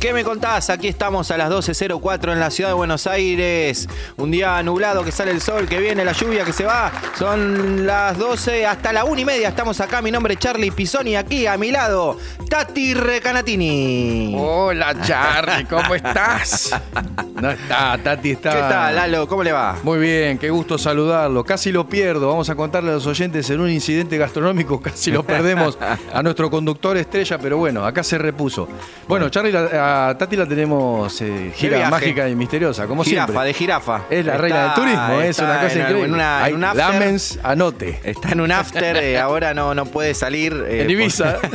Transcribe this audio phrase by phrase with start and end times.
[0.00, 0.70] ¿Qué me contás?
[0.70, 3.88] Aquí estamos a las 12.04 en la ciudad de Buenos Aires.
[4.16, 6.92] Un día nublado que sale el sol, que viene la lluvia, que se va.
[7.18, 9.48] Son las 12 hasta la 1 y media.
[9.48, 10.00] Estamos acá.
[10.00, 11.16] Mi nombre es Charlie Pisoni.
[11.16, 12.16] Aquí a mi lado,
[12.48, 14.36] Tati Recanatini.
[14.38, 16.70] Hola Charlie, ¿cómo estás?
[17.40, 18.50] No está, Tati está.
[18.50, 19.28] ¿Qué tal, Lalo?
[19.28, 19.76] ¿Cómo le va?
[19.84, 21.44] Muy bien, qué gusto saludarlo.
[21.44, 22.28] Casi lo pierdo.
[22.28, 25.78] Vamos a contarle a los oyentes en un incidente gastronómico, casi lo perdemos
[26.12, 28.68] a nuestro conductor estrella, pero bueno, acá se repuso.
[29.06, 31.90] Bueno, Charlie, la- a Tati la tenemos eh, gira viaje.
[31.90, 33.46] mágica y misteriosa, como Jirafa, siempre.
[33.46, 34.02] de jirafa.
[34.10, 36.04] Es la Está- reina del turismo, es está una cosa en- increíble.
[36.06, 36.84] En, una, Hay en un after.
[36.84, 38.00] Lamens, anote.
[38.02, 40.64] Está en un after, eh, ahora no, no puede salir.
[40.68, 41.36] eh, En Ibiza.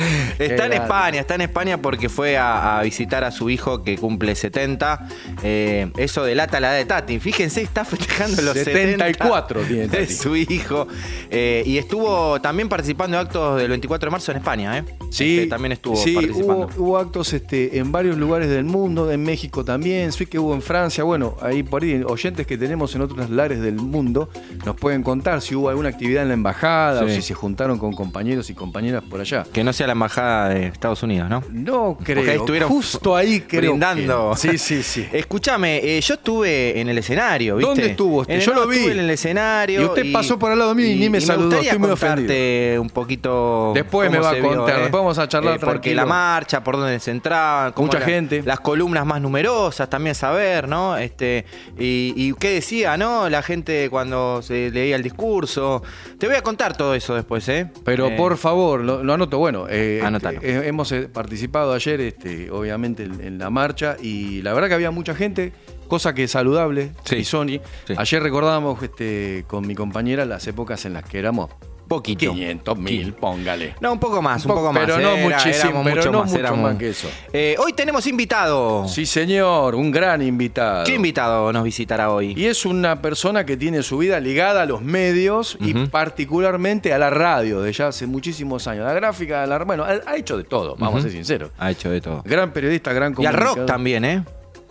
[0.38, 0.72] está en.
[0.72, 5.08] España, está en España porque fue a, a visitar a su hijo que cumple 70.
[5.42, 7.18] Eh, eso delata la edad de Tati.
[7.20, 10.14] Fíjense, está festejando los 74 tiene 70 de Tati.
[10.14, 10.86] su hijo.
[11.30, 14.84] Eh, y estuvo también participando de actos del 24 de marzo en España, ¿eh?
[15.10, 16.66] Sí, Este, también estuvo sí, participando.
[16.76, 20.54] Hubo, hubo actos este, en varios lugares del mundo, en México también, sí que hubo
[20.54, 21.04] en Francia.
[21.04, 24.28] Bueno, ahí por ahí, oyentes que tenemos en otros lares del mundo
[24.64, 27.92] nos pueden contar si hubo alguna actividad en la embajada o si se juntaron con
[27.92, 29.44] compañeros y compañeras por allá.
[29.52, 31.42] Que no sea la embajada de Estados Unidos, ¿no?
[31.50, 32.16] No creo.
[32.18, 33.72] Porque ahí estuvieron Justo ahí creo.
[33.72, 34.32] brindando.
[34.40, 35.08] que- Sí, sí, sí.
[35.12, 37.68] Escúchame, eh, yo estuve en el escenario, ¿viste?
[37.70, 38.34] ¿Dónde estuvo usted?
[38.34, 38.76] En el- Yo lo vi.
[38.76, 39.80] Estuve en el escenario.
[39.80, 42.90] Y usted pasó por al lado mío y ni me saludó, gustaría estoy muy un
[42.90, 43.72] poquito.
[43.74, 44.82] Después me va a se vio, contar, ¿eh?
[44.82, 45.96] después vamos a charlar Porque tranquilo.
[45.96, 48.42] la marcha, por dónde se entraban, Mucha la- gente.
[48.44, 50.96] Las columnas más numerosas, también saber, ¿no?
[50.96, 51.44] Este,
[51.78, 53.28] y, y qué decía, ¿no?
[53.28, 55.82] La gente cuando se leía el discurso.
[56.18, 57.70] Te voy a contar todo eso después, ¿eh?
[57.84, 59.38] Pero Eh, por favor, lo, lo anoto.
[59.38, 60.40] Bueno, eh, Anótalo.
[60.42, 64.74] eh, hemos eh, participado ayer, este, obviamente, en, en la marcha y la verdad que
[64.74, 65.52] había mucha gente,
[65.88, 66.92] cosa que es saludable.
[67.04, 67.16] Sí.
[67.16, 67.60] Y Sony.
[67.86, 67.94] Sí.
[67.96, 71.50] Ayer recordábamos este, con mi compañera las épocas en las que éramos
[71.90, 72.30] Poquito.
[72.32, 73.74] 500 mil, póngale.
[73.80, 74.84] No, un poco más, un Un poco poco, más.
[74.86, 77.08] pero no Era- muchísimo, pero mucho no más, mucho más que eso.
[77.32, 78.86] Eh, hoy tenemos invitado.
[78.86, 80.84] Sí, señor, un gran invitado.
[80.84, 82.32] ¿Qué invitado nos visitará hoy?
[82.36, 86.98] Y es una persona que tiene su vida ligada a los medios y particularmente a
[86.98, 88.84] la radio de ya hace muchísimos años.
[88.84, 91.50] La gráfica, la, bueno, ha, ha hecho de todo, vamos a ser sinceros.
[91.58, 92.22] Ha hecho de todo.
[92.24, 93.66] Gran periodista, gran Y al rock comunicador.
[93.66, 94.22] también, ¿eh?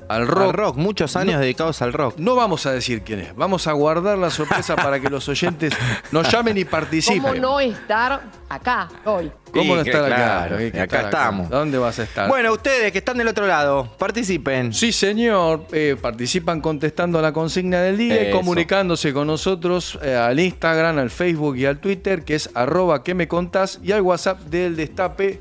[0.09, 0.47] Al rock.
[0.47, 2.17] Al rock, muchos años dedicados al rock.
[2.17, 5.71] No vamos a decir quién es, vamos a guardar la sorpresa para que los oyentes
[6.11, 7.21] nos llamen y participen.
[7.21, 9.31] ¿Cómo no estar acá hoy?
[9.53, 10.15] ¿Cómo no estar acá?
[10.47, 11.49] claro, acá estar estamos.
[11.49, 12.27] ¿Dónde vas a estar?
[12.27, 14.73] Bueno, ustedes que están del otro lado, participen.
[14.73, 15.67] Sí, señor.
[15.71, 20.97] Eh, participan contestando a la consigna del día y comunicándose con nosotros eh, al Instagram,
[20.97, 24.75] al Facebook y al Twitter, que es arroba que me contás, y al WhatsApp del
[24.75, 25.39] Destape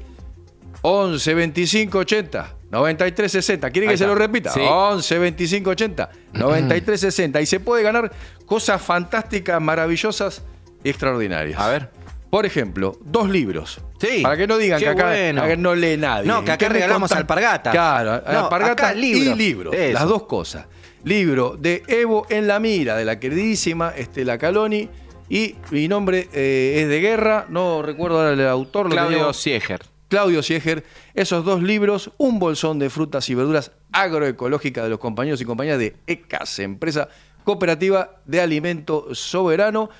[0.83, 3.71] 11 25 80 93 60.
[3.71, 4.51] ¿Quiere Ahí que se lo repita?
[4.51, 4.61] Sí.
[4.63, 7.41] 11 25 80 93 60.
[7.41, 8.13] Y se puede ganar
[8.47, 10.43] cosas fantásticas, maravillosas
[10.85, 11.59] y extraordinarias.
[11.59, 11.91] A ver.
[12.31, 13.81] Por ejemplo, dos libros.
[13.99, 14.21] Sí.
[14.23, 15.43] Para que no digan Qué que acá, bueno.
[15.43, 16.27] acá no lee nadie.
[16.29, 17.73] No, que acá ¿Qué me regalamos alpargatas.
[17.73, 19.35] Claro, No, alpargatas acá libros.
[19.35, 19.75] y libros.
[19.75, 19.95] Eso.
[19.95, 20.67] Las dos cosas.
[21.05, 24.91] Libro de Evo en la mira, de la queridísima Estela Caloni.
[25.31, 28.91] Y mi nombre eh, es de guerra, no recuerdo ahora el autor.
[28.91, 29.81] Claudio Sieger.
[30.09, 30.85] Claudio Sieger.
[31.15, 35.79] Esos dos libros, un bolsón de frutas y verduras agroecológicas de los compañeros y compañeras
[35.79, 37.09] de ECAS, empresa
[37.45, 39.91] cooperativa de alimento soberano.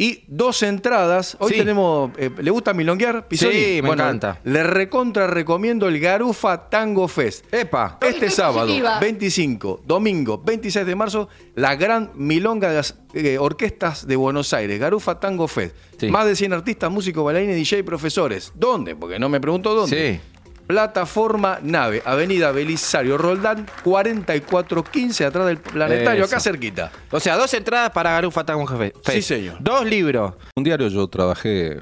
[0.00, 1.36] Y dos entradas.
[1.40, 1.58] Hoy Sí.
[1.58, 2.12] tenemos.
[2.16, 3.26] eh, ¿Le gusta milonguear?
[3.26, 3.52] Pisoni?
[3.52, 4.38] Sí, me encanta.
[4.44, 7.52] Le recontra recomiendo el Garufa Tango Fest.
[7.52, 7.98] Epa.
[8.00, 9.00] Este sábado, positiva.
[9.00, 14.78] 25, domingo, 26 de marzo, la gran milonga de las eh, orquestas de Buenos Aires,
[14.78, 15.74] Garufa Tango Fest.
[15.98, 16.06] Sí.
[16.08, 18.52] Más de 100 artistas, músicos, bailarines, DJ, profesores.
[18.54, 18.94] ¿Dónde?
[18.94, 20.20] Porque no me pregunto dónde.
[20.20, 20.20] Sí.
[20.68, 26.34] Plataforma Nave, Avenida Belisario Roldán, 4415, atrás del planetario, Eso.
[26.34, 26.92] acá cerquita.
[27.10, 28.92] O sea, dos entradas para Garufa Tango Jefe.
[29.04, 29.56] Sí, señor.
[29.60, 30.34] Dos libros.
[30.54, 31.80] Un diario yo trabajé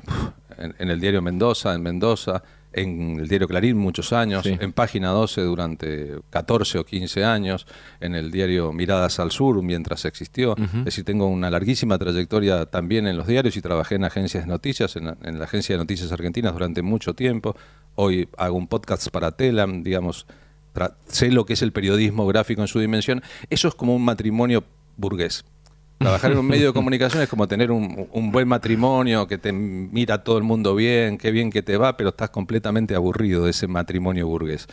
[0.57, 2.45] en, en el diario Mendoza, en Mendoza,
[2.77, 4.57] en el diario Clarín muchos años, Sí.
[4.61, 7.67] en Página 12 durante 14 o 15 años,
[8.01, 10.55] en el diario Miradas al Sur mientras existió.
[10.57, 14.49] Es decir, tengo una larguísima trayectoria también en los diarios y trabajé en agencias de
[14.49, 17.57] noticias, en la, en la Agencia de Noticias Argentinas durante mucho tiempo.
[17.95, 20.27] Hoy hago un podcast para Telam, digamos,
[21.09, 23.23] sé lo que es el periodismo gráfico en su dimensión.
[23.51, 24.65] Eso es como un matrimonio
[24.99, 25.45] burgués.
[25.99, 29.53] Trabajar en un medio de comunicación es como tener un, un buen matrimonio, que te
[29.53, 33.51] mira todo el mundo bien, qué bien que te va, pero estás completamente aburrido de
[33.51, 34.67] ese matrimonio burgués.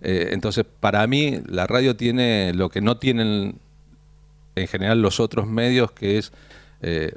[0.00, 3.58] Eh, entonces, para mí, la radio tiene lo que no tienen
[4.56, 6.32] en general los otros medios, que es
[6.82, 7.14] eh,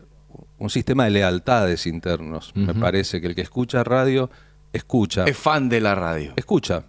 [0.57, 2.51] un sistema de lealtades internos.
[2.55, 4.29] Me parece que el que escucha radio,
[4.71, 5.25] escucha.
[5.25, 6.33] Es fan de la radio.
[6.35, 6.83] escucha.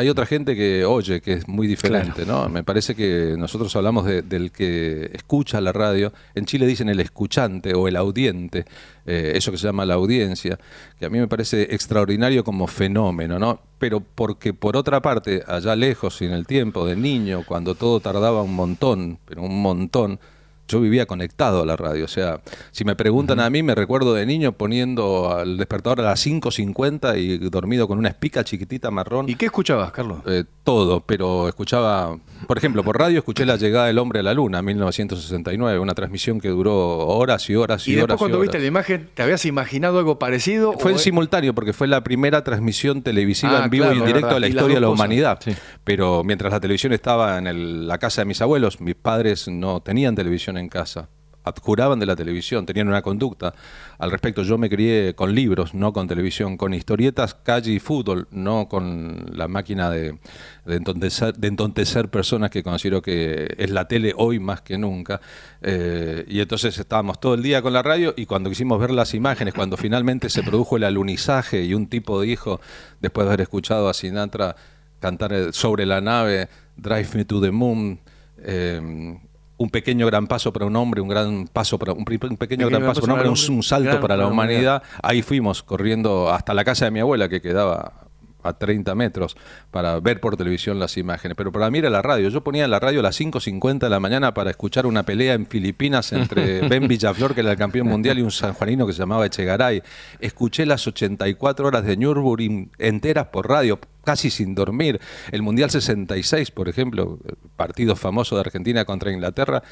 [0.00, 2.48] Hay otra gente que oye, que es muy diferente, ¿no?
[2.48, 6.12] Me parece que nosotros hablamos de- del que escucha la radio.
[6.36, 8.64] En Chile dicen el escuchante o el audiente,
[9.06, 10.56] eh, eso que se llama la audiencia,
[11.00, 13.60] que a mí me parece extraordinario como fenómeno, ¿no?
[13.80, 17.98] Pero porque por otra parte, allá lejos y en el tiempo de niño, cuando todo
[17.98, 20.20] tardaba un montón, pero un montón,
[20.68, 22.04] yo vivía conectado a la radio.
[22.04, 26.04] O sea, si me preguntan a mí, me recuerdo de niño poniendo al despertador a
[26.04, 29.28] las 5.50 y dormido con una espica chiquitita marrón.
[29.28, 30.18] ¿Y qué escuchabas, Carlos?
[30.26, 34.34] Eh, todo, pero escuchaba, por ejemplo, por radio escuché la llegada del hombre a la
[34.34, 36.74] luna en 1969, una transmisión que duró
[37.08, 38.08] horas y horas y, Y horas.
[38.08, 40.74] después cuando y viste la imagen, ¿te habías imaginado algo parecido?
[40.74, 44.00] Fue o- en simultáneo porque fue la primera transmisión televisiva Ah, en vivo claro, y
[44.00, 44.36] en directo verdad.
[44.36, 45.38] de la historia de la humanidad.
[45.42, 45.52] Sí.
[45.84, 49.80] Pero mientras la televisión estaba en el- la casa de mis abuelos, mis padres no
[49.80, 51.08] tenían televisión en casa.
[51.44, 53.54] Adjuraban de la televisión, tenían una conducta
[53.98, 54.42] al respecto.
[54.42, 59.24] Yo me crié con libros, no con televisión, con historietas, calle y fútbol, no con
[59.32, 60.18] la máquina de,
[60.66, 65.22] de, entontecer, de entontecer personas que considero que es la tele hoy más que nunca.
[65.62, 69.14] Eh, y entonces estábamos todo el día con la radio y cuando quisimos ver las
[69.14, 72.60] imágenes, cuando finalmente se produjo el alunizaje y un tipo dijo,
[73.00, 74.54] después de haber escuchado a Sinatra
[75.00, 78.00] cantar sobre la nave, Drive Me to the Moon,
[78.38, 79.18] eh,
[79.58, 82.86] un pequeño gran paso para un hombre, un gran paso para un, un pequeño, gran
[82.86, 84.82] paso para un hombre, un, un salto para la humanidad.
[85.02, 88.07] Ahí fuimos corriendo hasta la casa de mi abuela que quedaba
[88.48, 89.36] a 30 metros
[89.70, 91.36] para ver por televisión las imágenes.
[91.36, 92.28] Pero para mí era la radio.
[92.28, 95.46] Yo ponía la radio a las 5.50 de la mañana para escuchar una pelea en
[95.46, 99.26] Filipinas entre Ben Villaflor, que era el campeón mundial, y un sanjuanino que se llamaba
[99.26, 99.82] Echegaray.
[100.20, 105.00] Escuché las 84 horas de Nürburgring enteras por radio, casi sin dormir.
[105.32, 107.18] El Mundial 66, por ejemplo,
[107.56, 109.62] partido famoso de Argentina contra Inglaterra,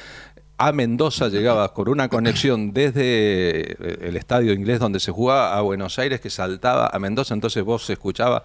[0.58, 5.60] a Mendoza llegaba con una conexión desde eh, el estadio inglés donde se jugaba a
[5.60, 8.42] Buenos Aires que saltaba a Mendoza, entonces vos se escuchaba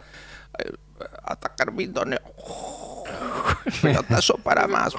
[0.59, 0.71] eh,
[1.23, 2.19] atacar Mindone.
[3.81, 4.93] Pelotazo para más.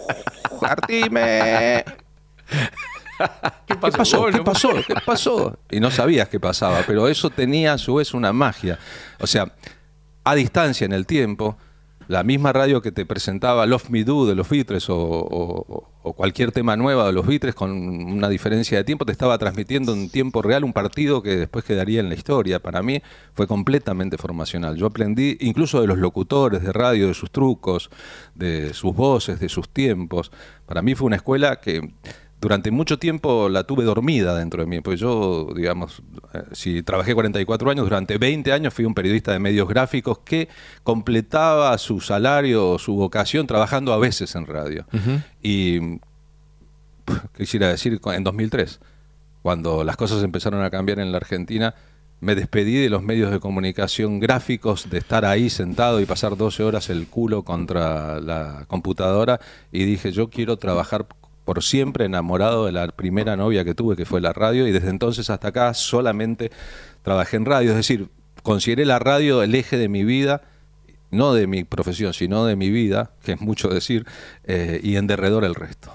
[0.62, 1.84] Artime.
[3.66, 4.26] ¿Qué pasó?
[4.26, 4.70] ¿Qué pasó?
[4.86, 5.58] ¿Qué pasó?
[5.70, 8.78] Y no sabías qué pasaba, pero eso tenía a su vez una magia.
[9.20, 9.52] O sea,
[10.24, 11.56] a distancia en el tiempo,
[12.08, 16.76] la misma radio que te presentaba Love Me Do de los Beatles o, cualquier tema
[16.76, 20.62] nueva de los Beatles con una diferencia de tiempo, te estaba transmitiendo en tiempo real
[20.62, 22.60] un partido que después quedaría en la historia.
[22.60, 23.00] Para mí
[23.32, 24.76] fue completamente formacional.
[24.76, 27.90] Yo aprendí incluso de los locutores de radio, de sus trucos,
[28.34, 30.30] de sus voces, de sus tiempos.
[30.66, 31.90] Para mí fue una escuela que
[32.44, 36.02] durante mucho tiempo la tuve dormida dentro de mí, pues yo, digamos,
[36.34, 40.50] eh, si trabajé 44 años, durante 20 años fui un periodista de medios gráficos que
[40.82, 44.84] completaba su salario o su vocación trabajando a veces en radio.
[45.42, 46.00] Y
[47.34, 48.78] quisiera decir, en 2003,
[49.40, 51.74] cuando las cosas empezaron a cambiar en la Argentina,
[52.20, 56.62] me despedí de los medios de comunicación gráficos, de estar ahí sentado y pasar 12
[56.62, 59.40] horas el culo contra la computadora
[59.72, 61.06] y dije, yo quiero trabajar
[61.44, 64.90] por siempre enamorado de la primera novia que tuve, que fue la radio, y desde
[64.90, 66.50] entonces hasta acá solamente
[67.02, 68.08] trabajé en radio, es decir,
[68.42, 70.42] consideré la radio el eje de mi vida,
[71.10, 74.06] no de mi profesión, sino de mi vida, que es mucho decir,
[74.44, 75.94] eh, y en derredor el resto.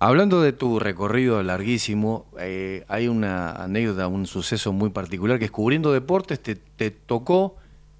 [0.00, 5.50] Hablando de tu recorrido larguísimo, eh, hay una anécdota, un suceso muy particular que es
[5.50, 7.56] cubriendo deportes, te, te tocó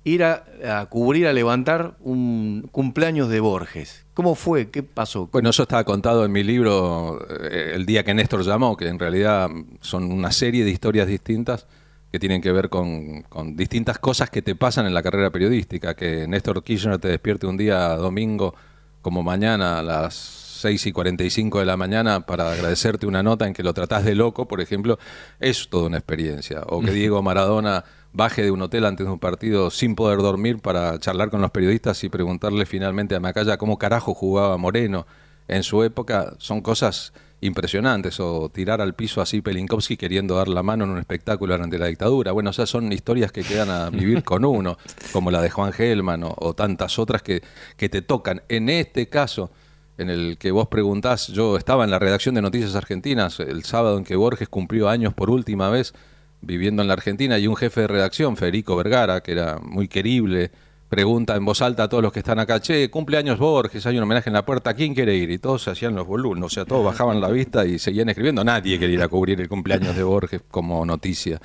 [0.09, 0.45] ir a,
[0.81, 4.05] a cubrir, a levantar un cumpleaños de Borges.
[4.15, 4.71] ¿Cómo fue?
[4.71, 5.29] ¿Qué pasó?
[5.31, 8.99] Bueno, eso estaba contado en mi libro eh, El día que Néstor llamó, que en
[8.99, 9.49] realidad
[9.81, 11.67] son una serie de historias distintas
[12.11, 15.95] que tienen que ver con, con distintas cosas que te pasan en la carrera periodística.
[15.95, 18.55] Que Néstor Kirchner te despierte un día domingo
[19.03, 23.55] como mañana a las 6 y 45 de la mañana para agradecerte una nota en
[23.55, 24.99] que lo tratás de loco, por ejemplo,
[25.39, 26.63] es toda una experiencia.
[26.67, 27.85] O que Diego Maradona
[28.19, 31.53] baje de un hotel antes de un partido sin poder dormir para charlar con los
[31.53, 35.07] periodistas y preguntarle finalmente a Macaya cómo carajo jugaba Moreno
[35.47, 40.65] en su época son cosas impresionantes, o tirar al piso así Pelinkowski queriendo dar la
[40.65, 42.33] mano en un espectáculo durante la dictadura.
[42.33, 44.77] Bueno, o sea, son historias que quedan a vivir con uno,
[45.13, 47.43] como la de Juan Gelman o, o tantas otras que,
[47.77, 48.43] que te tocan.
[48.49, 49.53] En este caso,
[49.97, 53.97] en el que vos preguntás, yo estaba en la redacción de Noticias Argentinas el sábado
[53.97, 55.95] en que Borges cumplió años por última vez
[56.41, 60.51] viviendo en la Argentina y un jefe de redacción, Federico Vergara, que era muy querible,
[60.89, 64.05] pregunta en voz alta a todos los que están acá, che, cumpleaños Borges, hay un
[64.05, 65.31] homenaje en la puerta, ¿quién quiere ir?
[65.31, 68.43] Y todos se hacían los boludos, o sea, todos bajaban la vista y seguían escribiendo,
[68.43, 71.41] nadie quería ir a cubrir el cumpleaños de Borges como noticia.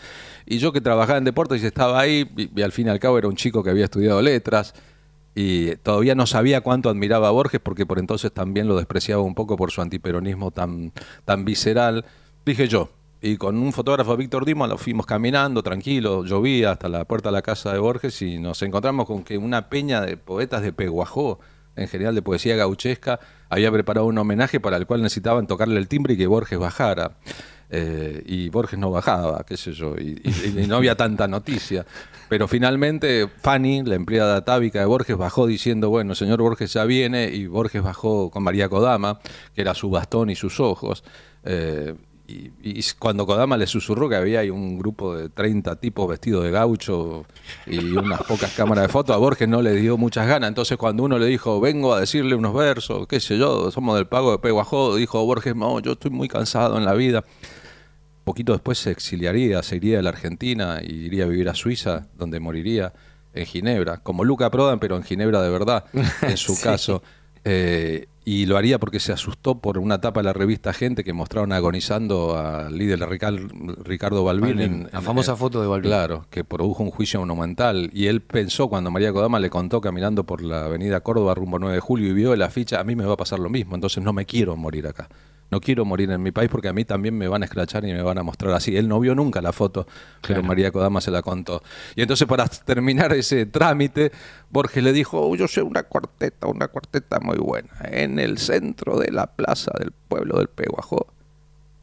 [0.46, 3.00] Y yo que trabajaba en deportes y estaba ahí, y, y al fin y al
[3.00, 4.74] cabo era un chico que había estudiado letras,
[5.36, 9.34] y todavía no sabía cuánto admiraba a Borges porque por entonces también lo despreciaba un
[9.34, 10.92] poco por su antiperonismo tan,
[11.26, 12.06] tan visceral.
[12.46, 12.92] Dije yo,
[13.26, 17.34] y con un fotógrafo, Víctor Dimo, lo fuimos caminando tranquilo, llovía hasta la puerta de
[17.34, 21.40] la casa de Borges y nos encontramos con que una peña de poetas de Peguajó,
[21.78, 25.88] en general de poesía gauchesca, había preparado un homenaje para el cual necesitaban tocarle el
[25.88, 27.14] timbre y que Borges bajara.
[27.70, 30.22] Eh, y Borges no bajaba, qué sé yo, y,
[30.68, 31.86] no había tanta noticia.
[32.28, 37.30] Pero finalmente Fanny, la empleada atávica de Borges, bajó diciendo, bueno, señor Borges ya viene,
[37.30, 39.22] y Borges bajó con María Kodama,
[39.56, 41.06] que era su bastón y sus ojos.
[41.46, 41.96] eh,
[42.34, 46.44] y, y cuando Kodama le susurró que había ahí un grupo de 30 tipos vestidos
[46.44, 47.26] de gaucho
[47.68, 50.48] y unas pocas cámaras de fotos, a Borges no le dio muchas ganas.
[50.48, 54.08] Entonces cuando uno le dijo, vengo a decirle unos versos, qué sé yo, somos del
[54.08, 57.24] pago de Peguajó, dijo Borges, no, yo estoy muy cansado en la vida.
[58.24, 62.08] Poquito después se exiliaría, se iría de la Argentina y iría a vivir a Suiza,
[62.18, 62.94] donde moriría
[63.34, 65.86] en Ginebra, como Luca Prodan, pero en Ginebra de verdad,
[66.22, 67.04] en su caso.
[67.44, 71.12] Eh, y lo haría porque se asustó por una tapa de la revista Gente que
[71.14, 73.00] mostraron agonizando al líder
[73.84, 74.60] Ricardo Balbín.
[74.60, 75.90] En- la famosa en- foto de Balbín.
[75.90, 77.90] Claro, que produjo un juicio monumental.
[77.94, 81.76] Y él pensó, cuando María Kodama le contó caminando por la avenida Córdoba rumbo 9
[81.76, 84.04] de julio y vio la ficha, a mí me va a pasar lo mismo, entonces
[84.04, 85.10] no me quiero morir acá.
[85.54, 87.94] No quiero morir en mi país porque a mí también me van a escrachar y
[87.94, 88.76] me van a mostrar así.
[88.76, 89.86] Él no vio nunca la foto,
[90.28, 91.62] pero María Kodama se la contó.
[91.96, 94.12] Y entonces para terminar ese trámite,
[94.50, 97.70] Borges le dijo, "Oh, yo sé una cuarteta, una cuarteta muy buena.
[97.84, 101.14] En el centro de la plaza del pueblo del Peguajó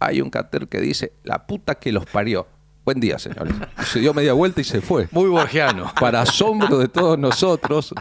[0.00, 2.48] hay un cartel que dice, la puta que los parió.
[2.84, 3.54] Buen día, señores.
[3.84, 5.06] Se dio media vuelta y se fue.
[5.12, 5.92] Muy borgiano.
[6.00, 7.94] Para asombro de todos nosotros,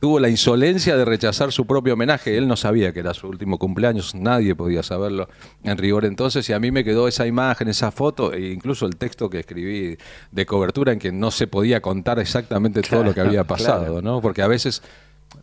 [0.00, 2.36] tuvo la insolencia de rechazar su propio homenaje.
[2.36, 5.28] Él no sabía que era su último cumpleaños, nadie podía saberlo
[5.62, 8.96] en rigor entonces, y a mí me quedó esa imagen, esa foto, e incluso el
[8.96, 9.96] texto que escribí
[10.30, 14.20] de cobertura en que no se podía contar exactamente todo lo que había pasado, ¿no?
[14.20, 14.82] Porque a veces,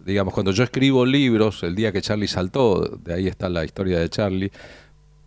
[0.05, 3.99] digamos, cuando yo escribo libros, el día que Charlie saltó, de ahí está la historia
[3.99, 4.51] de Charlie,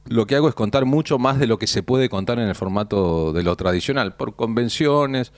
[0.09, 2.55] lo que hago es contar mucho más de lo que se puede contar en el
[2.55, 5.33] formato de lo tradicional, por convenciones,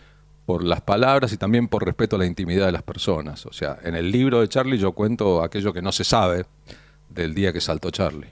[0.48, 3.44] por las palabras y también por respeto a la intimidad de las personas.
[3.44, 6.46] O sea, en el libro de Charlie yo cuento aquello que no se sabe
[7.10, 8.30] del día que saltó Charlie.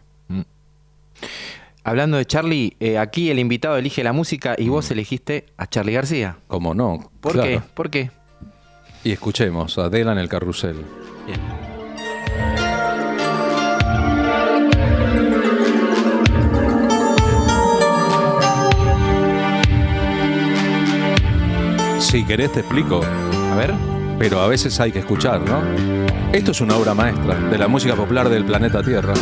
[1.84, 4.70] Hablando de Charlie, eh, aquí el invitado elige la música y Mm.
[4.70, 6.38] vos elegiste a Charlie García.
[6.48, 7.10] ¿Cómo no?
[7.20, 7.48] ¿Por Claro.
[7.50, 7.60] qué?
[7.74, 8.10] ¿Por qué?
[9.04, 10.76] Y escuchemos a Adela en el carrusel.
[11.26, 11.65] Bien.
[22.06, 23.00] Si querés te explico,
[23.52, 23.74] A ver.
[24.16, 25.60] pero a veces hay que escuchar, ¿no?
[26.32, 29.12] Esto es una obra maestra de la música popular del planeta Tierra.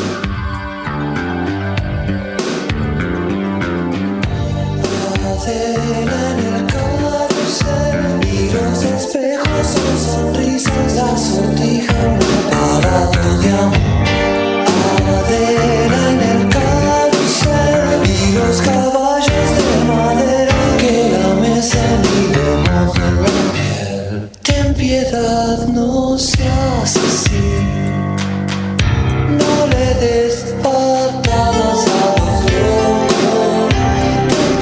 [25.14, 27.46] Piedad, no seas así.
[29.38, 33.74] No le des patadas a los locos.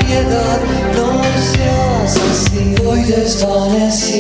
[0.05, 0.61] Piedad,
[0.95, 1.09] no
[1.53, 2.75] seas así.
[2.85, 4.12] Voy desvaneciendo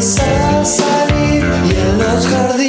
[0.00, 2.59] empieza y en los jardines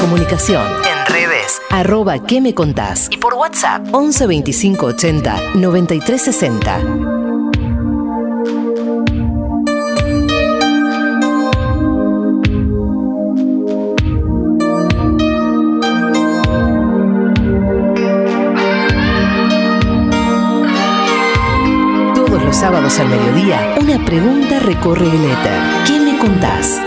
[0.00, 0.66] comunicación.
[0.66, 3.08] En redes, arroba ¿Qué me contás?
[3.10, 6.80] Y por WhatsApp, 11 25 80 93 60.
[22.14, 25.60] Todos los sábados al mediodía, una pregunta recorre el éter.
[25.86, 26.80] ¿Qué me contás?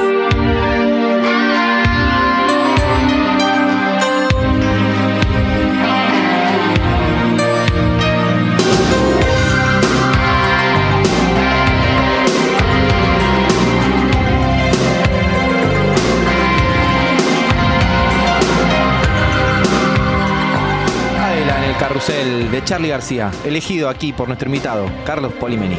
[22.52, 25.76] De Charlie García, elegido aquí por nuestro invitado, Carlos Polimeni.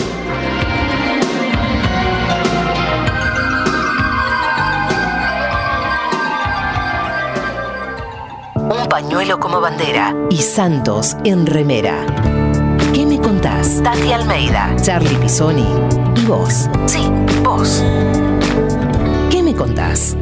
[8.57, 12.07] Un pañuelo como bandera y Santos en remera.
[12.95, 13.83] ¿Qué me contás?
[13.83, 15.67] Tati Almeida, Charlie Pisoni
[16.17, 16.69] y vos.
[16.87, 17.11] Sí,
[17.43, 17.85] vos.
[19.31, 20.17] ¿Qué me contás?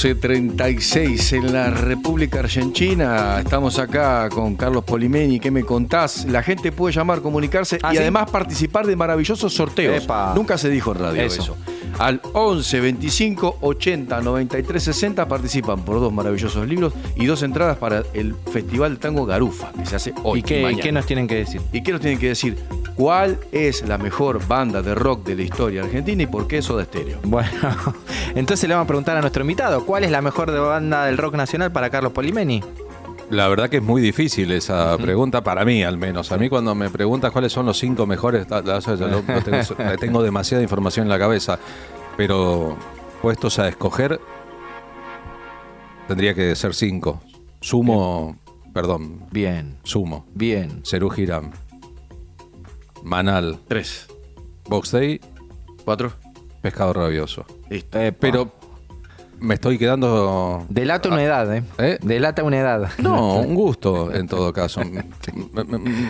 [0.00, 3.38] 12.36 en la República Argentina.
[3.38, 5.38] Estamos acá con Carlos Polimeni.
[5.38, 6.24] ¿Qué me contás?
[6.24, 8.00] La gente puede llamar, comunicarse ¿Ah, y sí?
[8.00, 10.02] además participar de maravillosos sorteos.
[10.02, 10.32] Epa.
[10.34, 11.42] Nunca se dijo en radio eso.
[11.42, 11.56] Eso.
[11.98, 18.02] Al 11 25 80 93 60 participan por dos maravillosos libros y dos entradas para
[18.14, 20.38] el Festival Tango Garufa, que se hace hoy.
[20.38, 20.82] ¿Y qué, mañana.
[20.82, 21.60] qué nos tienen que decir?
[21.74, 22.56] ¿Y qué nos tienen que decir?
[23.00, 26.84] ¿Cuál es la mejor banda de rock de la historia argentina y por qué Soda
[26.84, 27.18] Stereo?
[27.24, 27.48] Bueno,
[28.34, 31.34] entonces le vamos a preguntar a nuestro invitado, ¿cuál es la mejor banda del rock
[31.34, 32.62] nacional para Carlos Polimeni?
[33.30, 36.30] La verdad que es muy difícil esa pregunta, para mí al menos.
[36.30, 41.06] A mí cuando me preguntas cuáles son los cinco mejores, la- la- tengo demasiada información
[41.06, 41.58] en la cabeza,
[42.18, 42.76] pero
[43.22, 44.20] puestos a escoger,
[46.06, 47.22] tendría que ser cinco.
[47.62, 48.36] Sumo,
[48.74, 50.82] perdón, Bien, Sumo, bien.
[50.84, 51.50] Cerú Girán,
[53.02, 54.06] Manal, Tres,
[54.68, 55.20] Box Day,
[55.84, 56.12] cuatro,
[56.62, 57.44] Pescado Rabioso.
[57.70, 57.98] listo.
[58.20, 58.52] Pero
[59.40, 60.66] me estoy quedando...
[60.68, 61.62] Delata una edad, ¿eh?
[61.78, 61.98] ¿Eh?
[62.02, 62.90] Delata una edad.
[62.98, 64.80] No, un gusto en todo caso.
[64.82, 65.02] M-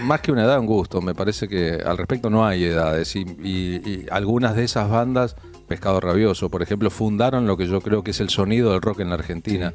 [0.05, 1.00] Más que una edad, un gusto.
[1.00, 3.14] Me parece que al respecto no hay edades.
[3.14, 5.37] Y, y- y algunas de esas bandas,
[5.68, 8.98] Pescado Rabioso, por ejemplo, fundaron lo que yo creo que es el sonido del rock
[9.00, 9.72] en la Argentina.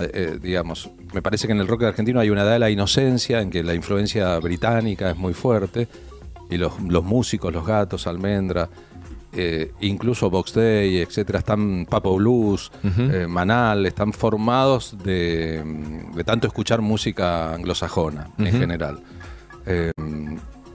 [0.00, 2.70] Eh, eh, digamos, me parece que en el rock argentino hay una edad de la
[2.70, 5.88] inocencia, en que la influencia británica es muy fuerte.
[6.54, 8.68] Y los, los músicos, los gatos, Almendra,
[9.32, 15.62] eh, incluso Box Day, etcétera, están Papo Blues, eh, Manal, están formados de,
[16.14, 19.00] de tanto escuchar música anglosajona en general.
[19.66, 19.92] Eh,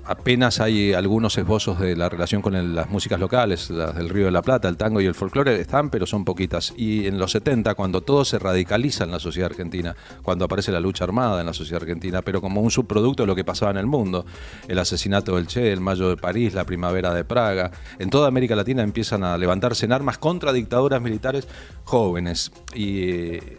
[0.10, 4.32] apenas hay algunos esbozos de la relación con las músicas locales, las del Río de
[4.32, 6.74] la Plata, el tango y el folclore, están, pero son poquitas.
[6.76, 10.80] Y en los 70, cuando todo se radicaliza en la sociedad argentina, cuando aparece la
[10.80, 13.78] lucha armada en la sociedad argentina, pero como un subproducto de lo que pasaba en
[13.78, 14.26] el mundo,
[14.68, 17.70] el asesinato del Che, el Mayo de París, la primavera de Praga,
[18.00, 21.48] en toda América Latina empiezan a levantarse en armas contra dictaduras militares
[21.84, 22.52] jóvenes.
[22.74, 23.58] Y eh,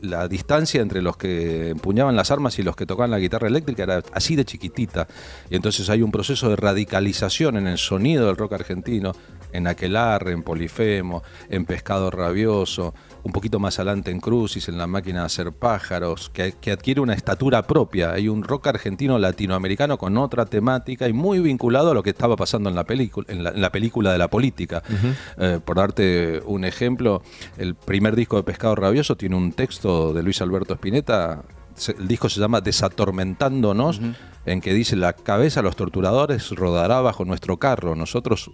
[0.00, 3.82] la distancia entre los que empuñaban las armas y los que tocaban la guitarra eléctrica
[3.82, 5.06] era así de chiquitita.
[5.50, 9.12] Y entonces hay un proceso de radicalización en el sonido del rock argentino,
[9.52, 14.86] en Aquelarre, en Polifemo, en Pescado Rabioso, un poquito más adelante en Crucis, en la
[14.86, 18.12] máquina de hacer pájaros, que, que adquiere una estatura propia.
[18.12, 22.36] Hay un rock argentino latinoamericano con otra temática y muy vinculado a lo que estaba
[22.36, 24.82] pasando en la película, en la, en la película de la política.
[25.38, 27.22] Eh, por darte un ejemplo,
[27.58, 31.42] el primer disco de Pescado Rabioso tiene un texto de Luis Alberto Spinetta.
[31.98, 34.00] El disco se llama Desatormentándonos,
[34.44, 37.94] en que dice: La cabeza de los torturadores rodará bajo nuestro carro.
[37.94, 38.50] Nosotros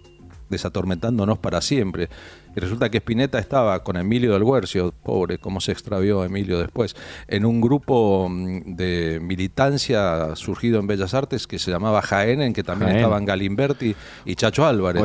[0.49, 2.09] desatormentándonos para siempre.
[2.55, 6.95] Y resulta que Spinetta estaba con Emilio del Guercio, pobre, cómo se extravió Emilio después,
[7.27, 12.53] en un grupo mm, de militancia surgido en Bellas Artes que se llamaba Jaén, en
[12.53, 13.03] que también Jaén.
[13.03, 15.01] estaban Galimberti y Chacho Álvarez.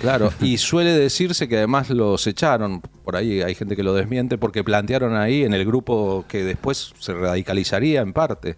[0.00, 4.38] Claro, y suele decirse que además los echaron, por ahí hay gente que lo desmiente,
[4.38, 8.56] porque plantearon ahí en el grupo que después se radicalizaría en parte.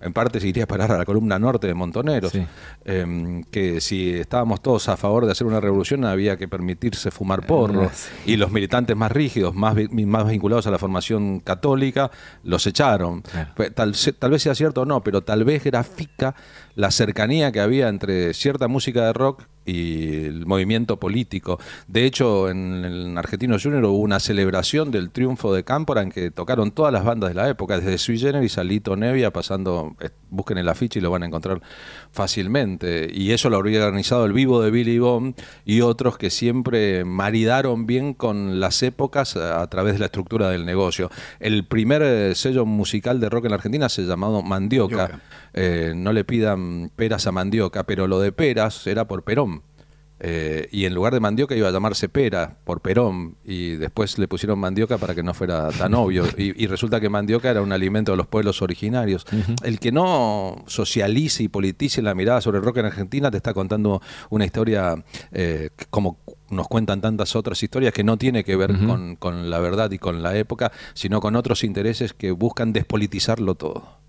[0.00, 2.46] En parte se iría a parar a la columna norte de Montoneros, Sí.
[2.84, 7.46] eh, que si estábamos todos a favor de hacer una revolución había que permitirse fumar
[7.46, 8.32] porro, Eh, sí.
[8.32, 12.10] y los militantes más rígidos, más, más vinculados a la formación católica,
[12.44, 13.22] los echaron.
[13.22, 13.50] Claro.
[13.56, 16.34] Pe- Tal, tal vez sea cierto o no, pero tal vez grafica
[16.74, 21.58] la cercanía que había entre cierta música de rock y el movimiento político.
[21.88, 26.30] De hecho, en el Argentino Junior hubo una celebración del triunfo de Cámpora en que
[26.30, 30.10] tocaron todas las bandas de la época, desde Sui Generis a Lito Nevia, pasando, eh,
[30.30, 31.60] busquen el afiche y lo van a encontrar
[32.10, 33.10] fácilmente.
[33.12, 37.86] Y eso lo habría organizado el vivo de Billy Bond y otros que siempre maridaron
[37.86, 41.10] bien con las épocas a, través de la estructura del negocio.
[41.38, 44.42] El primer eh, sello musical de rock en Argentina se Mandioca.
[44.42, 45.20] Mandioca.
[45.54, 49.62] Eh, no le pidan peras a Mandioca, pero lo de peras era por Perón.
[50.22, 54.28] Eh, y en lugar de mandioca iba a llamarse pera por Perón y después le
[54.28, 57.72] pusieron mandioca para que no fuera tan obvio y, y resulta que mandioca era un
[57.72, 59.24] alimento de los pueblos originarios.
[59.62, 63.54] El que no socialice y politice la mirada sobre el rock en Argentina te está
[63.54, 66.18] contando una historia eh, como
[66.50, 69.98] nos cuentan tantas otras historias que no tiene que ver con, con la verdad y
[69.98, 74.00] con la época, sino con otros intereses que buscan despolitizarlo todo.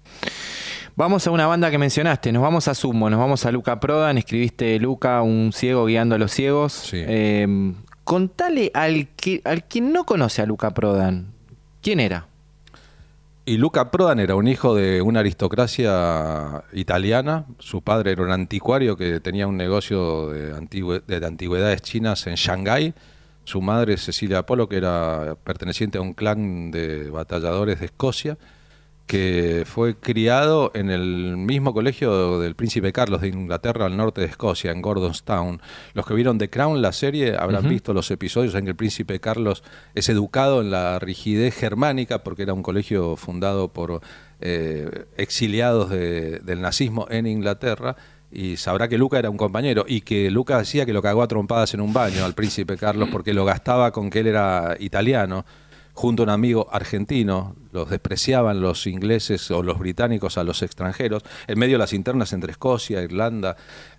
[1.01, 4.19] Vamos a una banda que mencionaste, nos vamos a Sumo, nos vamos a Luca Prodan,
[4.19, 6.73] escribiste Luca, un ciego guiando a los ciegos.
[6.73, 6.97] Sí.
[6.99, 11.33] Eh, contale al que, al quien no conoce a Luca Prodan,
[11.81, 12.27] ¿quién era?
[13.45, 17.45] Y Luca Prodan era un hijo de una aristocracia italiana.
[17.57, 22.93] Su padre era un anticuario que tenía un negocio de, de antigüedades chinas en Shanghái.
[23.43, 28.37] Su madre, Cecilia Polo, que era perteneciente a un clan de batalladores de Escocia,
[29.07, 34.27] que fue criado en el mismo colegio del príncipe Carlos de Inglaterra al norte de
[34.27, 35.61] Escocia, en Gordonstown.
[35.93, 39.19] Los que vieron The Crown, la serie, habrán visto los episodios en que el príncipe
[39.19, 39.63] Carlos
[39.95, 43.99] es educado en la rigidez germánica, porque era un colegio fundado por
[44.39, 47.95] eh, exiliados de- del nazismo en Inglaterra.
[48.33, 51.27] Y sabrá que Luca era un compañero y que Luca decía que lo cagó a
[51.27, 55.43] trompadas en un baño al príncipe Carlos porque lo gastaba con que él era italiano
[56.01, 61.21] junto a un amigo argentino, los despreciaban los ingleses o los británicos a los extranjeros,
[61.45, 63.55] en medio de las internas entre Escocia, Irlanda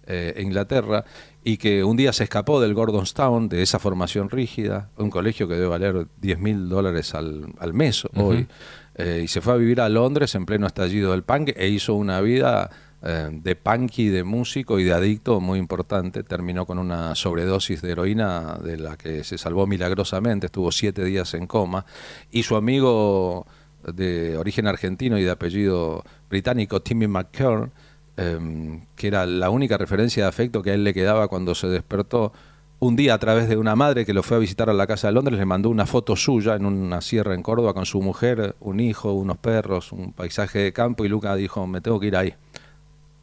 [0.08, 1.04] eh, e Inglaterra,
[1.44, 5.54] y que un día se escapó del Gordonstown, de esa formación rígida, un colegio que
[5.54, 8.48] debe valer 10 mil dólares al, al mes hoy,
[8.96, 11.94] eh, y se fue a vivir a Londres en pleno estallido del punk e hizo
[11.94, 12.68] una vida
[13.04, 16.22] eh, de punky, de músico y de adicto muy importante.
[16.22, 21.34] Terminó con una sobredosis de heroína de la que se salvó milagrosamente, estuvo siete días
[21.34, 21.84] en coma.
[22.30, 23.46] Y su amigo
[23.92, 27.72] de origen argentino y de apellido británico, Timmy McKern,
[28.16, 31.66] eh, que era la única referencia de afecto que a él le quedaba cuando se
[31.66, 32.32] despertó,
[32.78, 35.08] un día a través de una madre que lo fue a visitar a la casa
[35.08, 38.54] de Londres, le mandó una foto suya en una sierra en Córdoba con su mujer,
[38.60, 42.16] un hijo, unos perros, un paisaje de campo y Luca dijo, me tengo que ir
[42.16, 42.34] ahí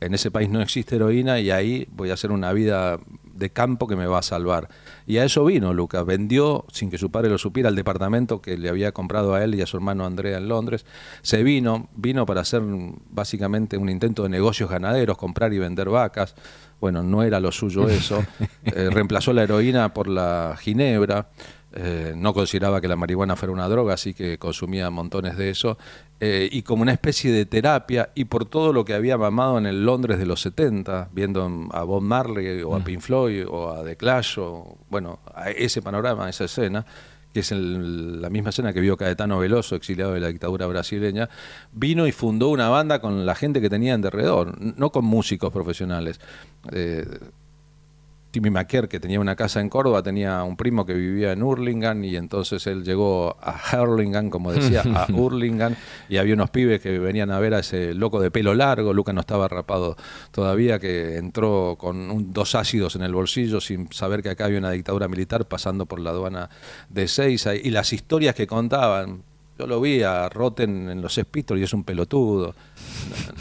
[0.01, 2.99] en ese país no existe heroína y ahí voy a hacer una vida
[3.39, 4.69] de campo que me va a salvar.
[5.07, 8.57] Y a eso vino Luca, vendió, sin que su padre lo supiera, el departamento que
[8.57, 10.85] le había comprado a él y a su hermano Andrea en Londres.
[11.21, 12.61] Se vino, vino para hacer
[13.09, 16.35] básicamente un intento de negocios ganaderos, comprar y vender vacas.
[16.79, 18.23] Bueno, no era lo suyo eso.
[18.65, 21.29] Eh, reemplazó la heroína por la ginebra.
[21.73, 25.77] Eh, no consideraba que la marihuana fuera una droga, así que consumía montones de eso.
[26.21, 29.65] Eh, y como una especie de terapia, y por todo lo que había mamado en
[29.65, 33.83] el Londres de los 70, viendo a Bob Marley o a Pink Floyd o a
[33.85, 36.85] The Clash, o bueno, a ese panorama, esa escena,
[37.33, 41.29] que es el- la misma escena que vio Caetano Veloso, exiliado de la dictadura brasileña,
[41.71, 45.53] vino y fundó una banda con la gente que tenía en derredor, no con músicos
[45.53, 46.19] profesionales.
[46.73, 47.05] Eh,
[48.31, 52.03] Timmy McKer, que tenía una casa en Córdoba, tenía un primo que vivía en Hurlingham
[52.03, 55.75] y entonces él llegó a Hurlingham, como decía, a Hurlingham
[56.09, 59.13] y había unos pibes que venían a ver a ese loco de pelo largo, Luca
[59.13, 59.97] no estaba rapado
[60.31, 64.59] todavía, que entró con un- dos ácidos en el bolsillo sin saber que acá había
[64.59, 66.49] una dictadura militar pasando por la aduana
[66.89, 69.23] de Seiza y las historias que contaban.
[69.57, 72.55] Yo lo vi a Rotten en los Pistols y es un pelotudo.